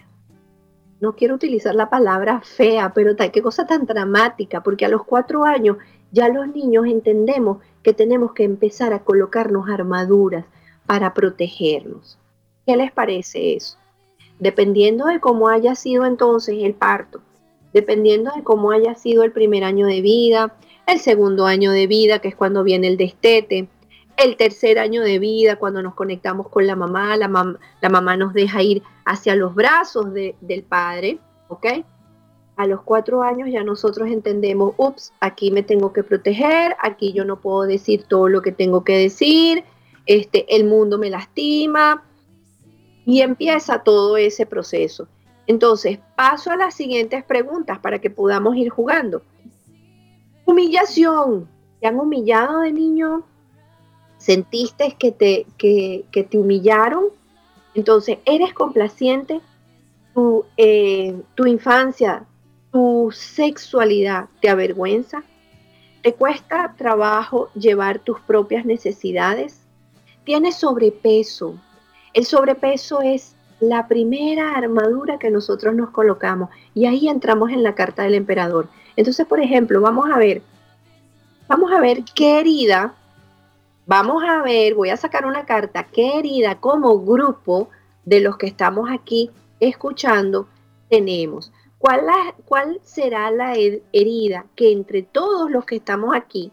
[0.99, 5.45] no quiero utilizar la palabra fea, pero qué cosa tan dramática, porque a los cuatro
[5.45, 5.77] años
[6.11, 10.45] ya los niños entendemos que tenemos que empezar a colocarnos armaduras
[10.85, 12.17] para protegernos.
[12.65, 13.77] ¿Qué les parece eso?
[14.39, 17.21] Dependiendo de cómo haya sido entonces el parto,
[17.73, 20.55] dependiendo de cómo haya sido el primer año de vida,
[20.87, 23.67] el segundo año de vida, que es cuando viene el destete,
[24.17, 28.61] el tercer año de vida, cuando nos conectamos con la mamá, la, mamá nos deja
[28.61, 31.65] ir hacia los brazos del padre, ¿ok?
[32.57, 37.23] A los cuatro años ya nosotros entendemos, ups, aquí me tengo que proteger, aquí yo
[37.23, 39.63] no puedo decir todo lo que tengo que decir,
[40.05, 42.03] este, el mundo me lastima,
[43.09, 45.07] y empieza todo ese proceso.
[45.49, 49.21] Entonces, paso a las siguientes preguntas para que podamos ir jugando.
[50.45, 51.49] Humillación.
[51.81, 53.25] ¿Te han humillado de niño?
[54.19, 57.05] sentiste que te, que, te humillaron,
[57.73, 59.41] entonces eres complaciente,
[60.13, 62.25] tu, eh, tu infancia,
[62.71, 65.23] tu sexualidad te avergüenza,
[66.03, 69.61] te cuesta trabajo llevar tus propias necesidades,
[70.25, 71.55] tienes sobrepeso.
[72.13, 77.75] El sobrepeso es la primera armadura que nosotros nos colocamos y ahí entramos en la
[77.75, 78.67] carta del emperador.
[78.95, 80.41] Entonces, por ejemplo, vamos a ver,
[81.47, 82.95] vamos a ver qué herida
[83.89, 87.69] Vamos a ver, voy a sacar una carta querida como grupo
[88.05, 90.47] de los que estamos aquí escuchando
[90.91, 91.51] tenemos.
[91.79, 92.05] ¿Cuál,
[92.45, 96.51] ¿Cuál será la herida que entre todos los que estamos aquí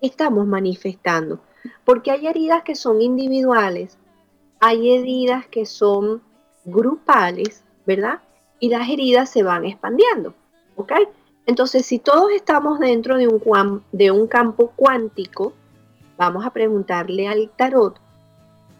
[0.00, 1.40] estamos manifestando?
[1.84, 3.98] Porque hay heridas que son individuales,
[4.60, 6.22] hay heridas que son
[6.70, 8.20] grupales, ¿verdad?
[8.60, 10.34] Y las heridas se van expandiendo,
[10.76, 10.92] ¿ok?
[11.46, 15.54] Entonces, si todos estamos dentro de un, de un campo cuántico,
[16.16, 17.98] vamos a preguntarle al tarot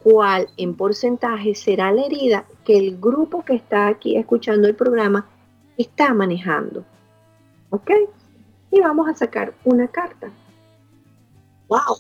[0.03, 5.27] cuál en porcentaje será la herida que el grupo que está aquí escuchando el programa
[5.79, 6.85] está manejando.
[7.71, 7.91] ¿Ok?
[8.71, 10.29] Y vamos a sacar una carta.
[11.69, 11.99] ¡Wow!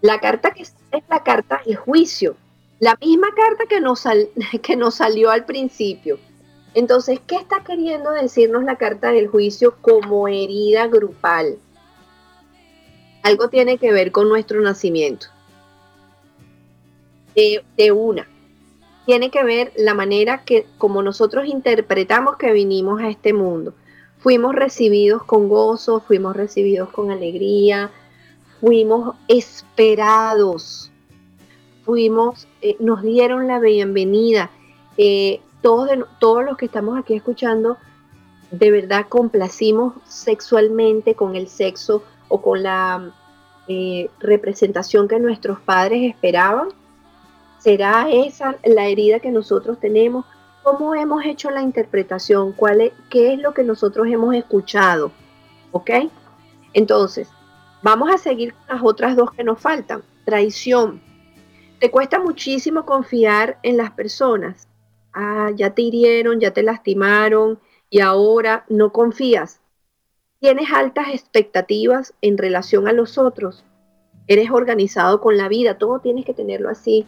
[0.00, 0.74] La carta que es
[1.08, 2.36] la carta de juicio.
[2.80, 4.04] La misma carta que nos,
[4.62, 6.18] que nos salió al principio.
[6.74, 11.58] Entonces, ¿qué está queriendo decirnos la carta del juicio como herida grupal?
[13.28, 15.26] algo tiene que ver con nuestro nacimiento.
[17.76, 18.26] De, una.
[19.06, 23.74] Tiene que ver la manera que, como nosotros interpretamos que vinimos a este mundo.
[24.18, 27.92] Fuimos recibidos con gozo, fuimos recibidos con alegría,
[28.60, 30.87] fuimos esperados,
[31.88, 34.50] fuimos, eh, nos dieron la bienvenida.
[34.98, 37.78] Eh, todos, todos los que estamos aquí escuchando,
[38.50, 43.10] de verdad complacimos sexualmente con el sexo o con la
[43.68, 46.68] eh, representación que nuestros padres esperaban?
[47.58, 50.26] ¿Será esa la herida que nosotros tenemos?
[50.62, 52.52] ¿Cómo hemos hecho la interpretación?
[52.52, 55.10] ¿Cuál es, ¿Qué es lo que nosotros hemos escuchado?
[55.72, 55.90] ¿Ok?
[56.74, 57.30] Entonces,
[57.80, 60.02] vamos a seguir con las otras dos que nos faltan.
[60.26, 61.07] Traición.
[61.80, 64.68] Te cuesta muchísimo confiar en las personas.
[65.14, 67.58] ah, ya te hirieron, ya te lastimaron
[67.90, 69.60] y ahora no confías.
[70.40, 73.64] Tienes altas expectativas en relación a los otros.
[74.26, 77.06] Eres organizado con la vida, todo tienes que tenerlo así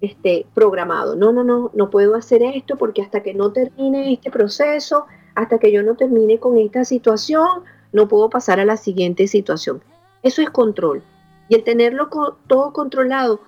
[0.00, 1.16] este, programado.
[1.16, 5.58] No, no, no, no puedo hacer esto porque hasta que no termine este proceso, hasta
[5.58, 9.82] que yo no termine con esta situación, no puedo pasar a la siguiente situación.
[10.22, 11.02] Eso es control.
[11.48, 12.08] Y el tenerlo
[12.46, 13.40] todo controlado,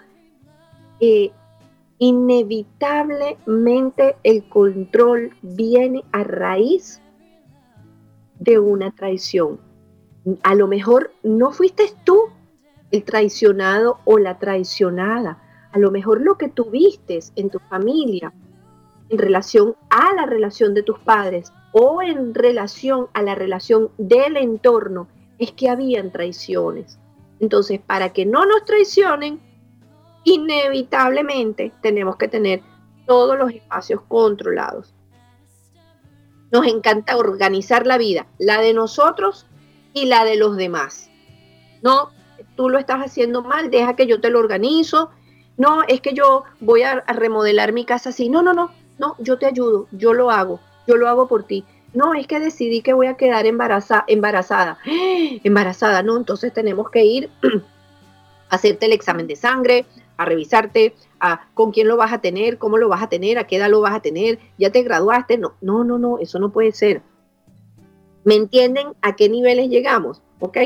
[1.99, 7.03] inevitablemente el control viene a raíz
[8.39, 9.61] de una traición.
[10.43, 12.31] A lo mejor no fuiste tú
[12.91, 15.43] el traicionado o la traicionada.
[15.73, 18.33] A lo mejor lo que tuviste en tu familia
[19.11, 24.37] en relación a la relación de tus padres o en relación a la relación del
[24.37, 26.99] entorno es que habían traiciones.
[27.41, 29.41] Entonces, para que no nos traicionen,
[30.25, 32.63] inevitablemente tenemos que tener
[33.07, 34.95] todos los espacios controlados.
[36.51, 39.47] Nos encanta organizar la vida, la de nosotros
[39.93, 41.11] y la de los demás.
[41.83, 42.11] No,
[42.57, 45.11] tú lo estás haciendo mal, deja que yo te lo organizo.
[45.57, 48.29] No, es que yo voy a, remodelar mi casa así.
[48.29, 51.65] No, no, no, no, yo te ayudo, yo lo hago, yo lo hago por ti.
[51.95, 54.79] No, es que decidí que voy a quedar embarazada, embarazada.
[55.45, 57.31] Embarazada, no, entonces tenemos que ir
[58.51, 59.87] a hacerte el examen de sangre,
[60.19, 63.47] a revisarte, a con quién lo vas a tener, cómo lo vas a tener, a
[63.47, 65.39] qué edad lo vas a tener, ya te graduaste.
[65.39, 67.01] No, no, no, no, eso no puede ser.
[68.25, 70.23] ¿Me entienden a qué niveles llegamos?
[70.41, 70.59] ¿Ok?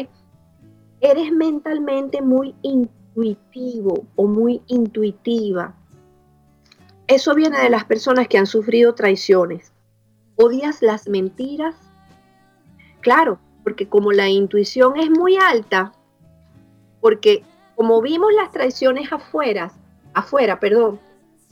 [1.00, 5.74] Eres mentalmente muy intuitivo o muy intuitiva.
[7.06, 9.72] Eso viene de las personas que han sufrido traiciones.
[10.36, 11.76] ¿Odias las mentiras?
[13.00, 15.92] Claro, porque como la intuición es muy alta,
[17.00, 17.42] porque
[17.82, 19.72] como vimos las traiciones afuera,
[20.14, 21.00] afuera, perdón,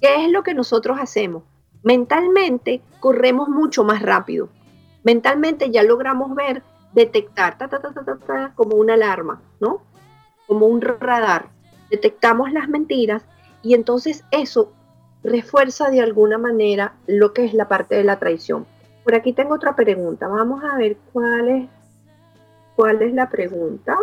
[0.00, 1.42] ¿qué es lo que nosotros hacemos?
[1.82, 4.48] Mentalmente corremos mucho más rápido.
[5.02, 6.62] Mentalmente ya logramos ver,
[6.92, 7.56] detectar,
[8.54, 9.82] como una alarma, ¿no?
[10.46, 11.48] Como un radar.
[11.90, 13.24] Detectamos las mentiras
[13.60, 14.72] y entonces eso
[15.24, 18.68] refuerza de alguna manera lo que es la parte de la traición.
[19.02, 20.28] Por aquí tengo otra pregunta.
[20.28, 21.68] Vamos a ver cuál es,
[22.76, 23.98] cuál es la pregunta.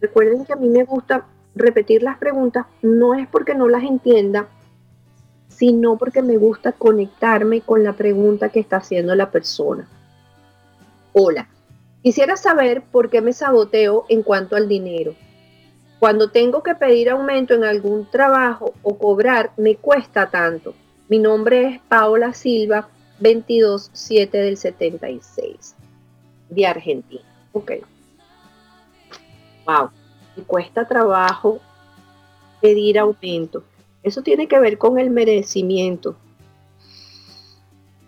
[0.00, 4.48] Recuerden que a mí me gusta repetir las preguntas, no es porque no las entienda,
[5.48, 9.88] sino porque me gusta conectarme con la pregunta que está haciendo la persona.
[11.12, 11.48] Hola,
[12.02, 15.14] quisiera saber por qué me saboteo en cuanto al dinero.
[15.98, 20.74] Cuando tengo que pedir aumento en algún trabajo o cobrar, me cuesta tanto.
[21.08, 22.88] Mi nombre es Paola Silva,
[23.18, 25.74] 227 del 76,
[26.50, 27.24] de Argentina.
[27.52, 27.72] Ok
[29.68, 29.90] wow,
[30.46, 31.60] cuesta trabajo
[32.60, 33.62] pedir aumento.
[34.02, 36.16] Eso tiene que ver con el merecimiento.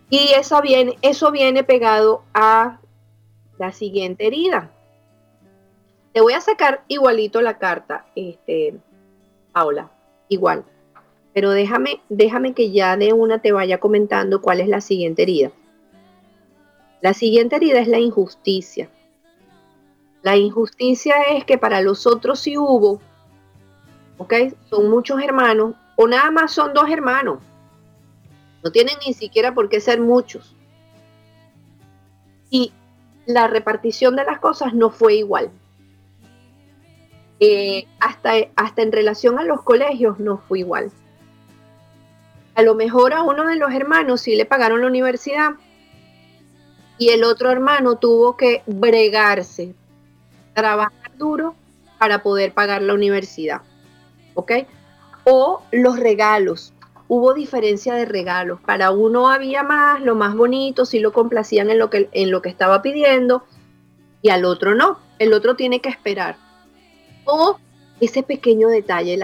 [0.09, 2.81] Y eso viene, eso viene pegado a
[3.59, 4.71] la siguiente herida.
[6.13, 8.75] Te voy a sacar igualito la carta, este,
[9.53, 9.91] Paula,
[10.29, 10.65] igual.
[11.33, 15.53] Pero déjame, déjame que ya de una te vaya comentando cuál es la siguiente herida.
[17.01, 18.89] La siguiente herida es la injusticia.
[20.23, 23.01] La injusticia es que para los otros sí hubo,
[24.19, 24.35] ¿ok?
[24.69, 27.39] Son muchos hermanos o nada más son dos hermanos.
[28.63, 30.55] No tienen ni siquiera por qué ser muchos.
[32.51, 32.73] Y
[33.25, 35.51] la repartición de las cosas no fue igual.
[37.39, 40.93] Eh, hasta, hasta en relación a los colegios no fue igual.
[42.55, 45.53] A lo mejor a uno de los hermanos sí le pagaron la universidad
[46.99, 49.75] y el otro hermano tuvo que bregarse
[50.55, 51.55] trabajar duro
[51.99, 53.63] para poder pagar la universidad.
[54.35, 54.53] ¿Ok?
[55.25, 56.73] O los regalos.
[57.09, 58.61] Hubo diferencia de regalos.
[58.61, 62.41] Para uno había más, lo más bonito, si lo complacían en lo que, en lo
[62.41, 63.45] que estaba pidiendo,
[64.23, 64.99] y al otro no.
[65.19, 66.37] El otro tiene que esperar.
[67.25, 67.59] O
[68.01, 69.19] ese pequeño detalle,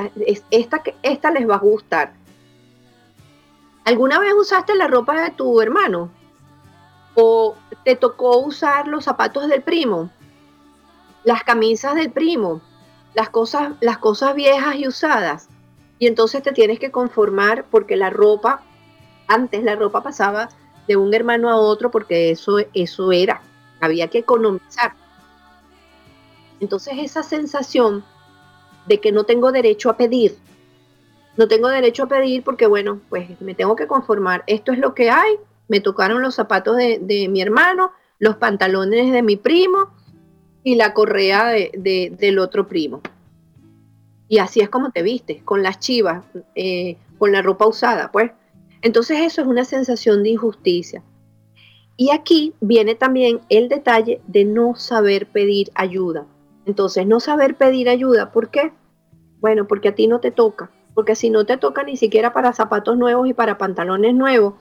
[0.51, 2.13] esta, esta les va a gustar.
[3.85, 6.11] ¿Alguna vez usaste la ropa de tu hermano?
[7.15, 7.55] ¿O
[7.85, 10.11] te tocó usar los zapatos del primo?
[11.27, 12.63] Las camisas del primo,
[13.13, 15.49] las cosas, las cosas viejas y usadas.
[15.99, 18.63] Y entonces te tienes que conformar porque la ropa,
[19.27, 20.49] antes la ropa pasaba
[20.87, 23.43] de un hermano a otro porque eso, eso era,
[23.81, 24.93] había que economizar.
[26.61, 28.05] Entonces esa sensación
[28.87, 30.39] de que no tengo derecho a pedir,
[31.37, 34.95] no tengo derecho a pedir porque bueno, pues me tengo que conformar, esto es lo
[34.95, 35.35] que hay,
[35.67, 39.91] me tocaron los zapatos de, de mi hermano, los pantalones de mi primo,
[40.67, 43.01] y la correa de, del otro primo.
[44.27, 46.25] Y así es como te vistes, con las chivas,
[46.57, 48.33] eh, con la ropa usada, pues.
[48.83, 51.05] Entonces eso es una sensación de injusticia.
[51.97, 56.27] Y aquí viene también el detalle de no saber pedir ayuda.
[56.67, 58.73] Entonces, no saber pedir ayuda, ¿por qué?
[59.39, 60.73] Bueno, porque a ti no te toca.
[60.95, 64.55] Porque si no te toca ni siquiera para zapatos nuevos y para pantalones nuevos,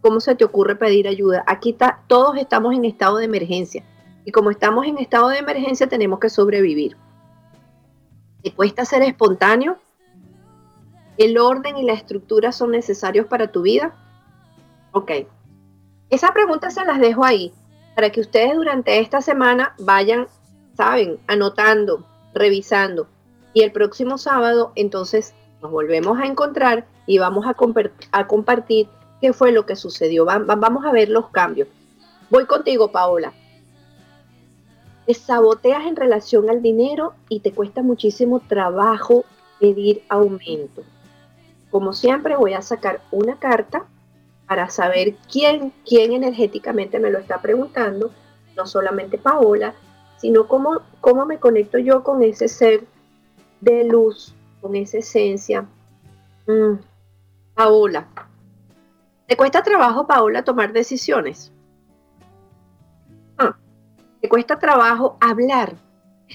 [0.00, 1.44] ¿cómo se te ocurre pedir ayuda?
[1.46, 3.84] Aquí está, todos estamos en estado de emergencia.
[4.24, 6.96] Y como estamos en estado de emergencia, tenemos que sobrevivir.
[8.42, 9.78] ¿Te cuesta ser espontáneo?
[11.16, 13.94] ¿El orden y la estructura son necesarios para tu vida?
[14.92, 15.10] Ok,
[16.10, 17.52] esa pregunta se las dejo ahí
[17.94, 20.26] para que ustedes durante esta semana vayan,
[20.76, 22.04] saben, anotando,
[22.34, 23.08] revisando.
[23.52, 27.54] Y el próximo sábado entonces nos volvemos a encontrar y vamos a
[28.24, 28.88] compartir
[29.20, 30.24] qué fue lo que sucedió.
[30.24, 31.68] vamos a ver los cambios.
[32.30, 33.32] Voy contigo, Paola.
[35.06, 39.24] Te saboteas en relación al dinero y te cuesta muchísimo trabajo
[39.60, 40.82] pedir aumento.
[41.70, 43.86] Como siempre, voy a sacar una carta
[44.46, 48.10] para saber quién, quién energéticamente me lo está preguntando,
[48.56, 49.74] no solamente Paola,
[50.18, 52.84] sino cómo, cómo me conecto yo con ese ser
[53.60, 55.66] de luz, con esa esencia.
[56.46, 56.74] Mm,
[57.54, 58.08] Paola,
[59.26, 61.53] ¿te cuesta trabajo, Paola, tomar decisiones?
[64.24, 65.74] Ah, ¿Te cuesta trabajo hablar?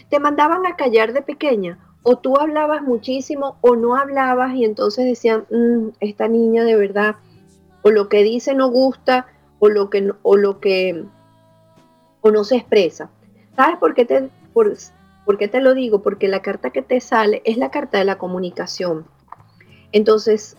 [0.10, 1.80] ¿Te mandaban a callar de pequeña?
[2.04, 7.16] ¿O tú hablabas muchísimo o no hablabas y entonces decían, mm, esta niña de verdad
[7.82, 9.26] o lo que dice no gusta
[9.58, 11.04] o lo que o lo que
[12.22, 13.10] o no se expresa.
[13.56, 16.04] ¿Sabes por qué te por, qué te lo digo?
[16.04, 19.08] Porque la carta que te sale es la carta de la comunicación.
[19.92, 20.58] Entonces,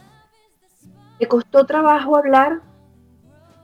[1.19, 2.61] ¿te costó trabajo hablar?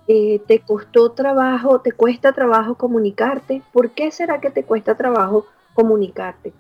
[0.09, 3.63] Eh, ¿Te costó trabajo, te cuesta trabajo comunicarte?
[3.73, 6.53] ¿Por qué será que te cuesta trabajo comunicarte?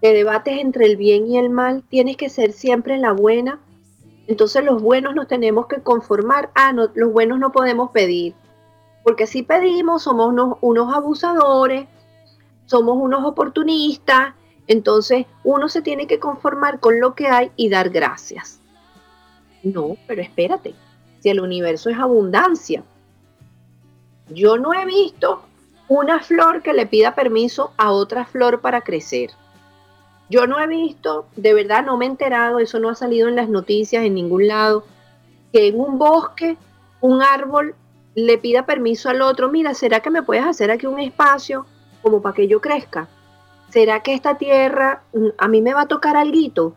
[0.00, 3.60] Te debates entre el bien y el mal, tienes que ser siempre la buena
[4.26, 6.50] entonces los buenos nos tenemos que conformar.
[6.54, 8.34] Ah, no, los buenos no podemos pedir.
[9.02, 11.86] Porque si pedimos, somos unos, unos abusadores,
[12.66, 14.34] somos unos oportunistas.
[14.66, 18.60] Entonces uno se tiene que conformar con lo que hay y dar gracias.
[19.62, 20.74] No, pero espérate.
[21.24, 22.84] Si el universo es abundancia.
[24.28, 25.40] Yo no he visto
[25.88, 29.30] una flor que le pida permiso a otra flor para crecer.
[30.28, 33.36] Yo no he visto, de verdad no me he enterado, eso no ha salido en
[33.36, 34.84] las noticias en ningún lado,
[35.50, 36.58] que en un bosque
[37.00, 37.74] un árbol
[38.14, 41.64] le pida permiso al otro, mira, ¿será que me puedes hacer aquí un espacio
[42.02, 43.08] como para que yo crezca?
[43.70, 46.74] ¿Será que esta tierra mm, a mí me va a tocar algo?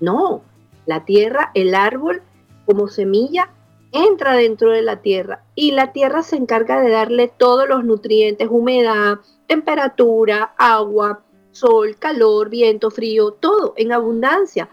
[0.00, 0.42] No,
[0.86, 2.22] la tierra, el árbol
[2.64, 3.50] como semilla
[3.96, 8.48] entra dentro de la tierra y la tierra se encarga de darle todos los nutrientes,
[8.50, 11.22] humedad, temperatura, agua,
[11.52, 14.68] sol, calor, viento, frío, todo en abundancia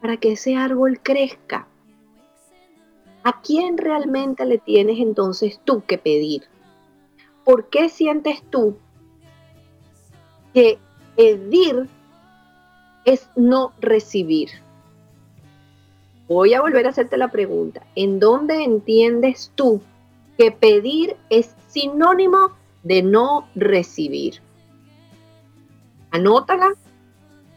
[0.00, 1.66] para que ese árbol crezca.
[3.24, 6.44] ¿A quién realmente le tienes entonces tú que pedir?
[7.44, 8.76] ¿Por qué sientes tú
[10.54, 10.78] que
[11.16, 11.88] pedir
[13.04, 14.50] es no recibir?
[16.28, 17.82] Voy a volver a hacerte la pregunta.
[17.94, 19.80] ¿En dónde entiendes tú
[20.36, 22.50] que pedir es sinónimo
[22.82, 24.42] de no recibir?
[26.10, 26.74] Anótala,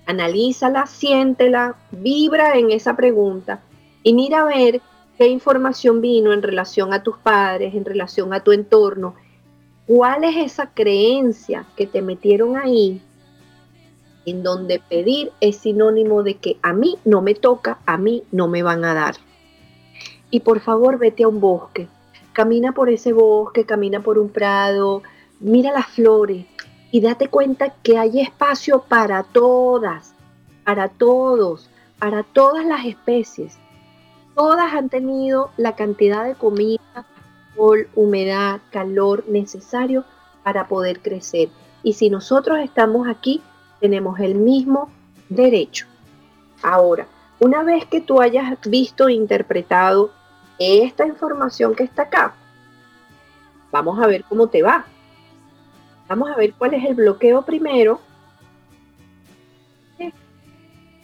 [0.06, 3.62] analízala, siéntela, vibra en esa pregunta
[4.04, 4.82] y mira a ver
[5.18, 9.16] qué información vino en relación a tus padres, en relación a tu entorno.
[9.86, 13.02] ¿Cuál es esa creencia que te metieron ahí
[14.26, 18.48] en donde pedir es sinónimo de que a mí no me toca, a mí no
[18.48, 19.16] me van a dar?
[20.30, 21.88] Y por favor vete a un bosque,
[22.34, 25.04] camina por ese bosque, camina por un prado,
[25.40, 26.46] mira las flores,
[26.92, 30.14] y date cuenta que hay espacio para todas,
[30.66, 31.70] para todos,
[32.00, 33.58] para todas las especies.
[34.36, 37.06] Todas han tenido la cantidad de comida,
[37.56, 40.04] sol, humedad, calor necesario
[40.44, 41.50] para poder crecer.
[41.84, 43.42] Y si nosotros estamos aquí,
[43.82, 44.90] tenemos el mismo
[45.28, 45.88] derecho.
[46.62, 47.08] Ahora,
[47.40, 50.12] una vez que tú hayas visto e interpretado
[50.60, 52.36] esta información que está acá,
[53.72, 54.86] vamos a ver cómo te va.
[56.08, 58.00] Vamos a ver cuál es el bloqueo primero.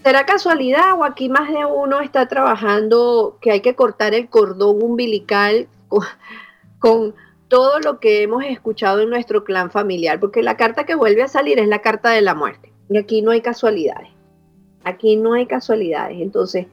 [0.04, 4.82] ¿Será casualidad o aquí más de uno está trabajando que hay que cortar el cordón
[4.82, 5.68] umbilical
[6.80, 7.16] con,
[7.48, 10.20] todo lo que hemos escuchado en nuestro clan familiar?
[10.20, 12.74] Porque la carta que vuelve a salir es la carta de la muerte.
[12.90, 14.10] Y aquí no hay casualidades.
[14.84, 16.20] Aquí no hay casualidades.
[16.22, 16.68] Entonces,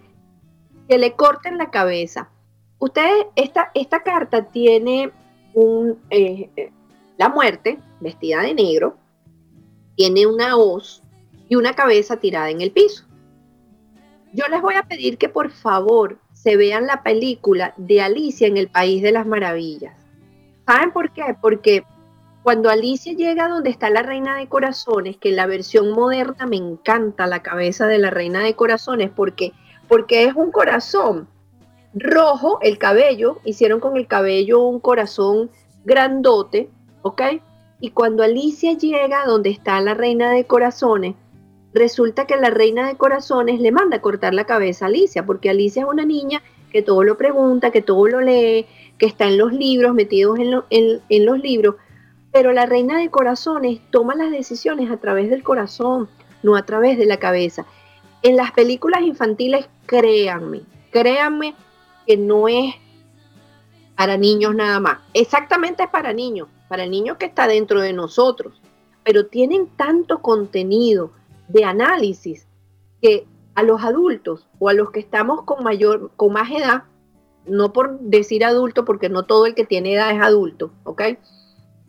[0.89, 2.31] que le corten la cabeza.
[2.79, 5.11] Ustedes, esta, esta carta tiene
[5.55, 6.51] un, eh,
[7.17, 8.97] la muerte, vestida de negro,
[9.97, 11.03] tiene una hoz
[11.49, 13.05] y una cabeza tirada en el piso.
[14.33, 18.57] Yo les voy a pedir que por favor se vean la película de Alicia en
[18.57, 20.04] el País de las Maravillas.
[20.67, 21.37] ¿Saben por qué?
[21.41, 21.85] Porque
[22.43, 26.57] cuando Alicia llega donde está la Reina de Corazones, que en la versión moderna me
[26.57, 29.53] encanta la cabeza de la Reina de Corazones, porque,
[29.89, 31.29] porque es un corazón
[31.95, 35.51] rojo, el cabello, hicieron con el cabello un corazón
[35.85, 36.71] grandote,
[37.03, 37.23] ¿ok?
[37.81, 41.15] Y cuando Alicia llega donde está la Reina de Corazones,
[41.75, 45.51] resulta que la reina de corazones le manda a cortar la cabeza a Alicia, porque
[45.51, 48.67] Alicia es una niña que todo lo pregunta, que todo lo lee,
[49.05, 51.75] que está en los libros, metidos en, en, los libros,
[52.33, 56.09] pero la reina de corazones toma las decisiones a través del corazón,
[56.43, 57.67] no a través de la cabeza.
[58.23, 61.55] En las películas infantiles, créanme, créanme
[62.07, 62.77] que no es
[63.95, 65.01] para niños nada más.
[65.13, 68.59] Exactamente es para niños, para el niño que está dentro de nosotros,
[69.03, 71.11] pero tienen tanto contenido,
[71.49, 72.47] de análisis
[73.03, 76.85] que a los adultos o a los que estamos con mayor, con más edad,
[77.47, 81.03] no por decir adulto, porque no todo el que tiene edad es adulto, ¿ok?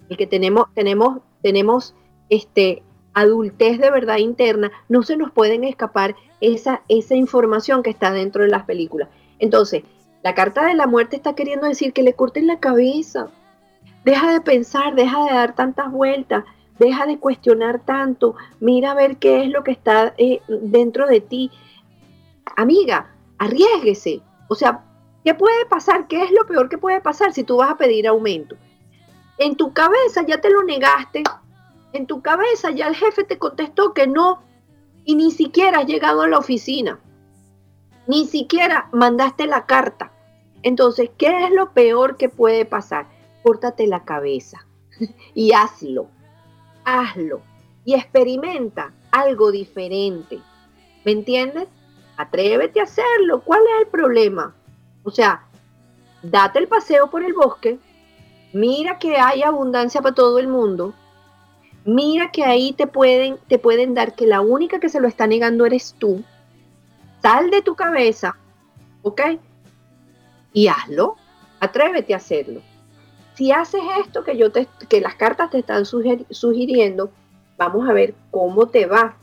[0.10, 1.96] El que tenemos, tenemos, tenemos
[2.30, 2.84] este,
[3.14, 8.44] adultez de verdad interna, no se nos pueden escapar esa, esa información que está dentro
[8.44, 9.10] de las películas.
[9.40, 9.84] Entonces,
[10.22, 13.30] la carta de la muerte está queriendo decir que le corten la cabeza.
[14.04, 16.44] Deja de pensar, deja de dar tantas vueltas,
[16.78, 21.22] deja de cuestionar tanto, mira a ver qué es lo que está eh, dentro de
[21.22, 21.52] ti.
[22.56, 24.22] Amiga, arriesguese.
[24.48, 24.85] O sea,
[25.26, 26.08] ¿qué puede pasar?
[26.08, 28.56] ¿Qué es lo peor que puede pasar si tú vas a pedir aumento?
[29.38, 31.24] En tu cabeza ya te lo negaste,
[31.92, 34.42] en tu cabeza ya el jefe te contestó que no
[35.04, 37.00] y ni siquiera has llegado a la oficina,
[38.08, 40.14] ni siquiera mandaste la carta.
[40.64, 43.08] Entonces, ¿qué es lo peor que puede pasar?
[43.44, 44.66] Córtate la cabeza
[45.34, 46.08] y hazlo
[46.86, 47.42] hazlo
[47.84, 50.40] y experimenta algo diferente.
[51.04, 51.68] ¿Me entiendes?
[52.18, 53.42] Atrévete a hacerlo.
[53.44, 54.56] ¿Cuál es el problema?
[55.06, 55.46] O sea,
[56.22, 57.80] date el paseo por el bosque,
[58.52, 60.94] mira que hay abundancia para todo el mundo,
[61.86, 65.28] mira que ahí te pueden, te pueden dar que la única que se lo está
[65.28, 66.22] negando eres tú.
[67.22, 68.36] Sal de tu cabeza,
[69.02, 69.22] ¿ok?
[70.52, 71.16] Y hazlo,
[71.62, 72.62] atrévete a hacerlo
[73.36, 77.12] si haces esto que yo te, que las cartas te están sugiriendo,
[77.58, 79.18] vamos a ver cómo te va.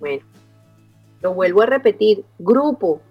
[0.00, 0.24] Bueno,
[1.20, 3.02] lo vuelvo a repetir, grupo.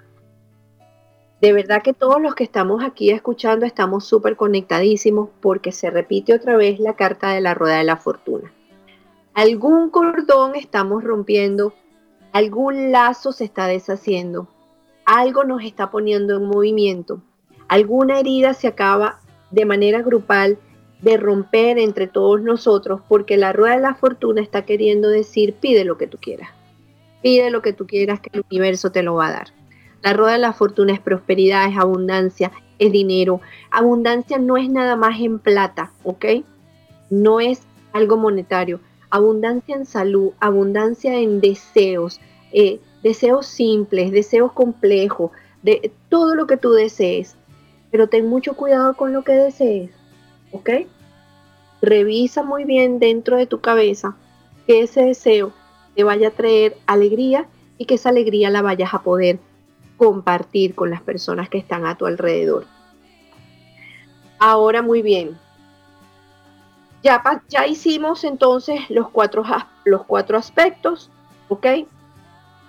[1.42, 6.34] De verdad que todos los que estamos aquí escuchando estamos súper conectadísimos porque se repite
[6.34, 8.52] otra vez la carta de la rueda de la fortuna.
[9.34, 11.74] Algún cordón estamos rompiendo,
[12.34, 14.48] algún lazo se está deshaciendo,
[15.06, 17.22] algo nos está poniendo en movimiento
[17.68, 19.20] alguna herida se acaba
[19.52, 20.58] de manera grupal
[21.02, 25.86] de romper entre todos nosotros porque la rueda de la fortuna está queriendo decir pide
[25.86, 26.50] lo que tú quieras.
[27.22, 29.48] Pide lo que tú quieras que el universo te lo va a dar.
[30.02, 33.42] La rueda de la fortuna es prosperidad, es abundancia, es dinero.
[33.72, 36.26] Abundancia no es nada más en plata, ¿ok?
[37.10, 37.62] No es
[37.94, 38.80] algo monetario.
[39.10, 42.20] Abundancia en salud, abundancia en deseos,
[42.52, 45.32] eh, deseos simples, deseos complejos,
[45.64, 47.38] de todo lo que tú desees
[47.92, 49.92] pero ten mucho cuidado con lo que desees,
[50.52, 50.70] ¿ok?
[51.82, 54.16] Revisa muy bien dentro de tu cabeza
[54.66, 55.54] que ese deseo
[55.96, 59.40] te vaya a traer alegría y que esa alegría la vayas a poder
[59.98, 62.66] compartir con las personas que están a tu alrededor.
[64.40, 65.38] Ahora muy bien.
[67.04, 69.44] Ya, ya hicimos entonces los cuatro,
[69.86, 71.10] los cuatro aspectos,
[71.50, 71.66] ¿ok?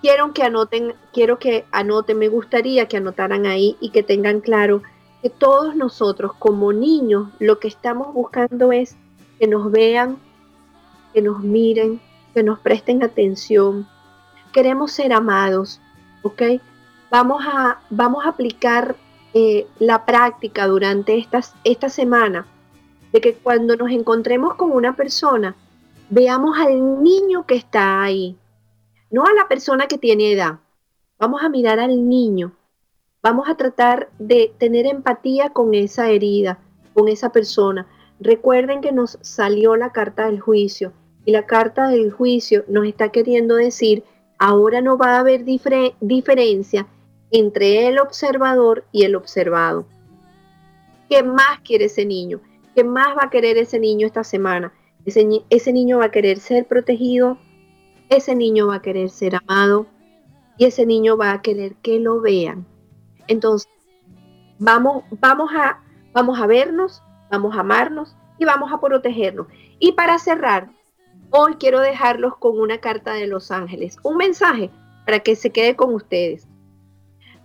[0.01, 4.83] Quiero que anoten, quiero que anoten, me gustaría que anotaran ahí y que tengan claro
[5.23, 8.97] que todos nosotros como niños lo que estamos buscando es
[9.39, 10.19] que nos vean,
[11.13, 12.01] que nos miren,
[12.33, 13.89] que nos presten atención.
[14.53, 15.81] Queremos ser amados,
[16.23, 16.43] ¿ok?
[17.11, 18.97] Vamos a, vamos a aplicar
[19.35, 21.27] eh, la práctica durante
[21.65, 22.47] esta semana
[23.13, 25.57] de que cuando nos encontremos con una persona,
[26.11, 28.37] veamos al niño que está ahí,
[29.11, 30.59] no a la persona que tiene edad.
[31.19, 32.53] Vamos a mirar al niño
[33.21, 36.61] Vamos a tratar de tener empatía con esa herida,
[36.95, 37.87] con esa persona.
[38.21, 40.93] Recuerden que nos salió la carta del juicio
[41.25, 44.05] y la carta del juicio nos está queriendo decir,
[44.39, 46.87] ahora no va a haber diferencia
[47.31, 49.87] entre el observador y el observado.
[51.09, 52.41] ¿Qué más quiere ese niño?
[52.75, 54.73] ¿Qué más va a querer ese niño esta semana?
[55.05, 57.39] Ese, niño va a querer ser protegido,
[58.11, 59.87] ese niño va a querer ser amado
[60.59, 62.67] y ese niño va a querer que lo vean.
[63.27, 63.71] Entonces,
[64.59, 69.47] vamos, vamos, a, vamos a vernos, vamos a amarnos y vamos a protegernos.
[69.79, 70.71] Y para cerrar,
[71.31, 74.71] hoy quiero dejarlos con una carta de los ángeles, un mensaje
[75.07, 76.47] para que se quede con ustedes.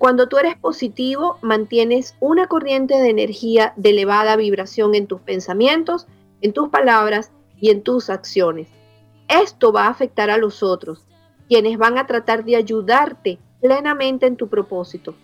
[0.04, 6.08] Cuando tú eres positivo, mantienes una corriente de energía de elevada vibración en tus pensamientos,
[6.42, 8.68] en tus palabras y en tus acciones.
[9.30, 11.06] Esto va a afectar a los otros,
[11.48, 15.16] quienes van a tratar de ayudarte plenamente en tu propósito.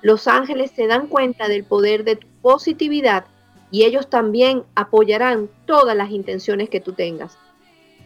[0.00, 3.26] Los ángeles se dan cuenta del poder de tu positividad
[3.70, 7.36] y ellos también apoyarán todas las intenciones que tú tengas.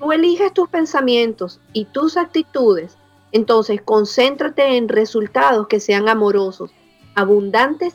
[0.00, 2.98] Tú eliges tus pensamientos y tus actitudes,
[3.32, 6.70] entonces concéntrate en resultados que sean amorosos,
[7.14, 7.94] abundantes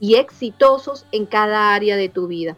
[0.00, 2.56] y exitosos en cada área de tu vida.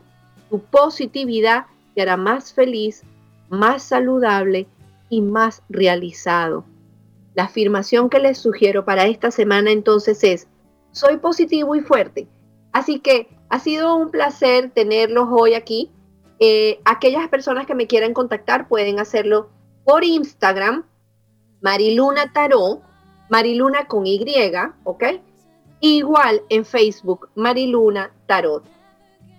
[0.50, 3.02] Tu positividad te hará más feliz,
[3.48, 4.66] más saludable
[5.10, 6.64] y más realizado.
[7.34, 10.48] La afirmación que les sugiero para esta semana entonces es,
[10.92, 12.28] soy positivo y fuerte.
[12.72, 15.90] Así que ha sido un placer tenerlos hoy aquí.
[16.38, 19.50] Eh, aquellas personas que me quieran contactar pueden hacerlo
[19.84, 20.84] por Instagram,
[21.64, 22.82] Mariluna Tarot,
[23.30, 24.22] Mariluna con Y,
[24.84, 25.04] ¿ok?
[25.80, 28.62] Igual en Facebook, Mariluna Tarot.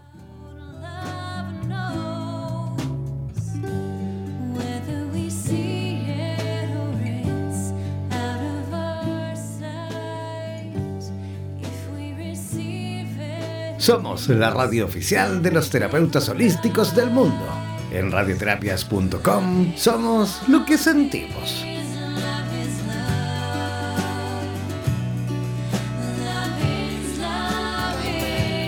[13.86, 17.46] Somos la radio oficial de los terapeutas holísticos del mundo.
[17.92, 21.64] En radioterapias.com somos lo que sentimos.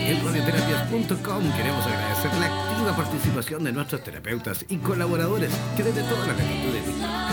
[0.05, 6.27] En radioterapias.com queremos agradecer la activa participación de nuestros terapeutas y colaboradores que desde todas
[6.27, 7.26] las latitudes No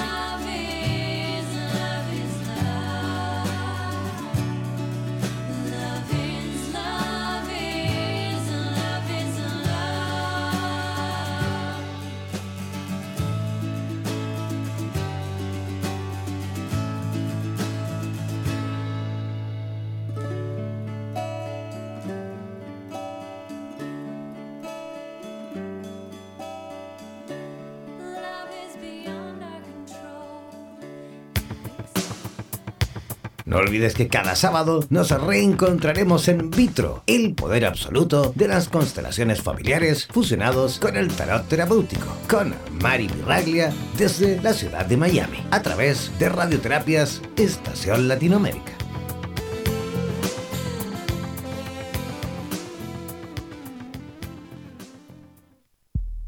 [33.65, 40.07] olvides que cada sábado nos reencontraremos en Vitro, el poder absoluto de las constelaciones familiares
[40.13, 46.11] fusionados con el tarot terapéutico, con Mari Viraglia desde la ciudad de Miami, a través
[46.19, 48.84] de Radioterapias Estación Latinoamérica.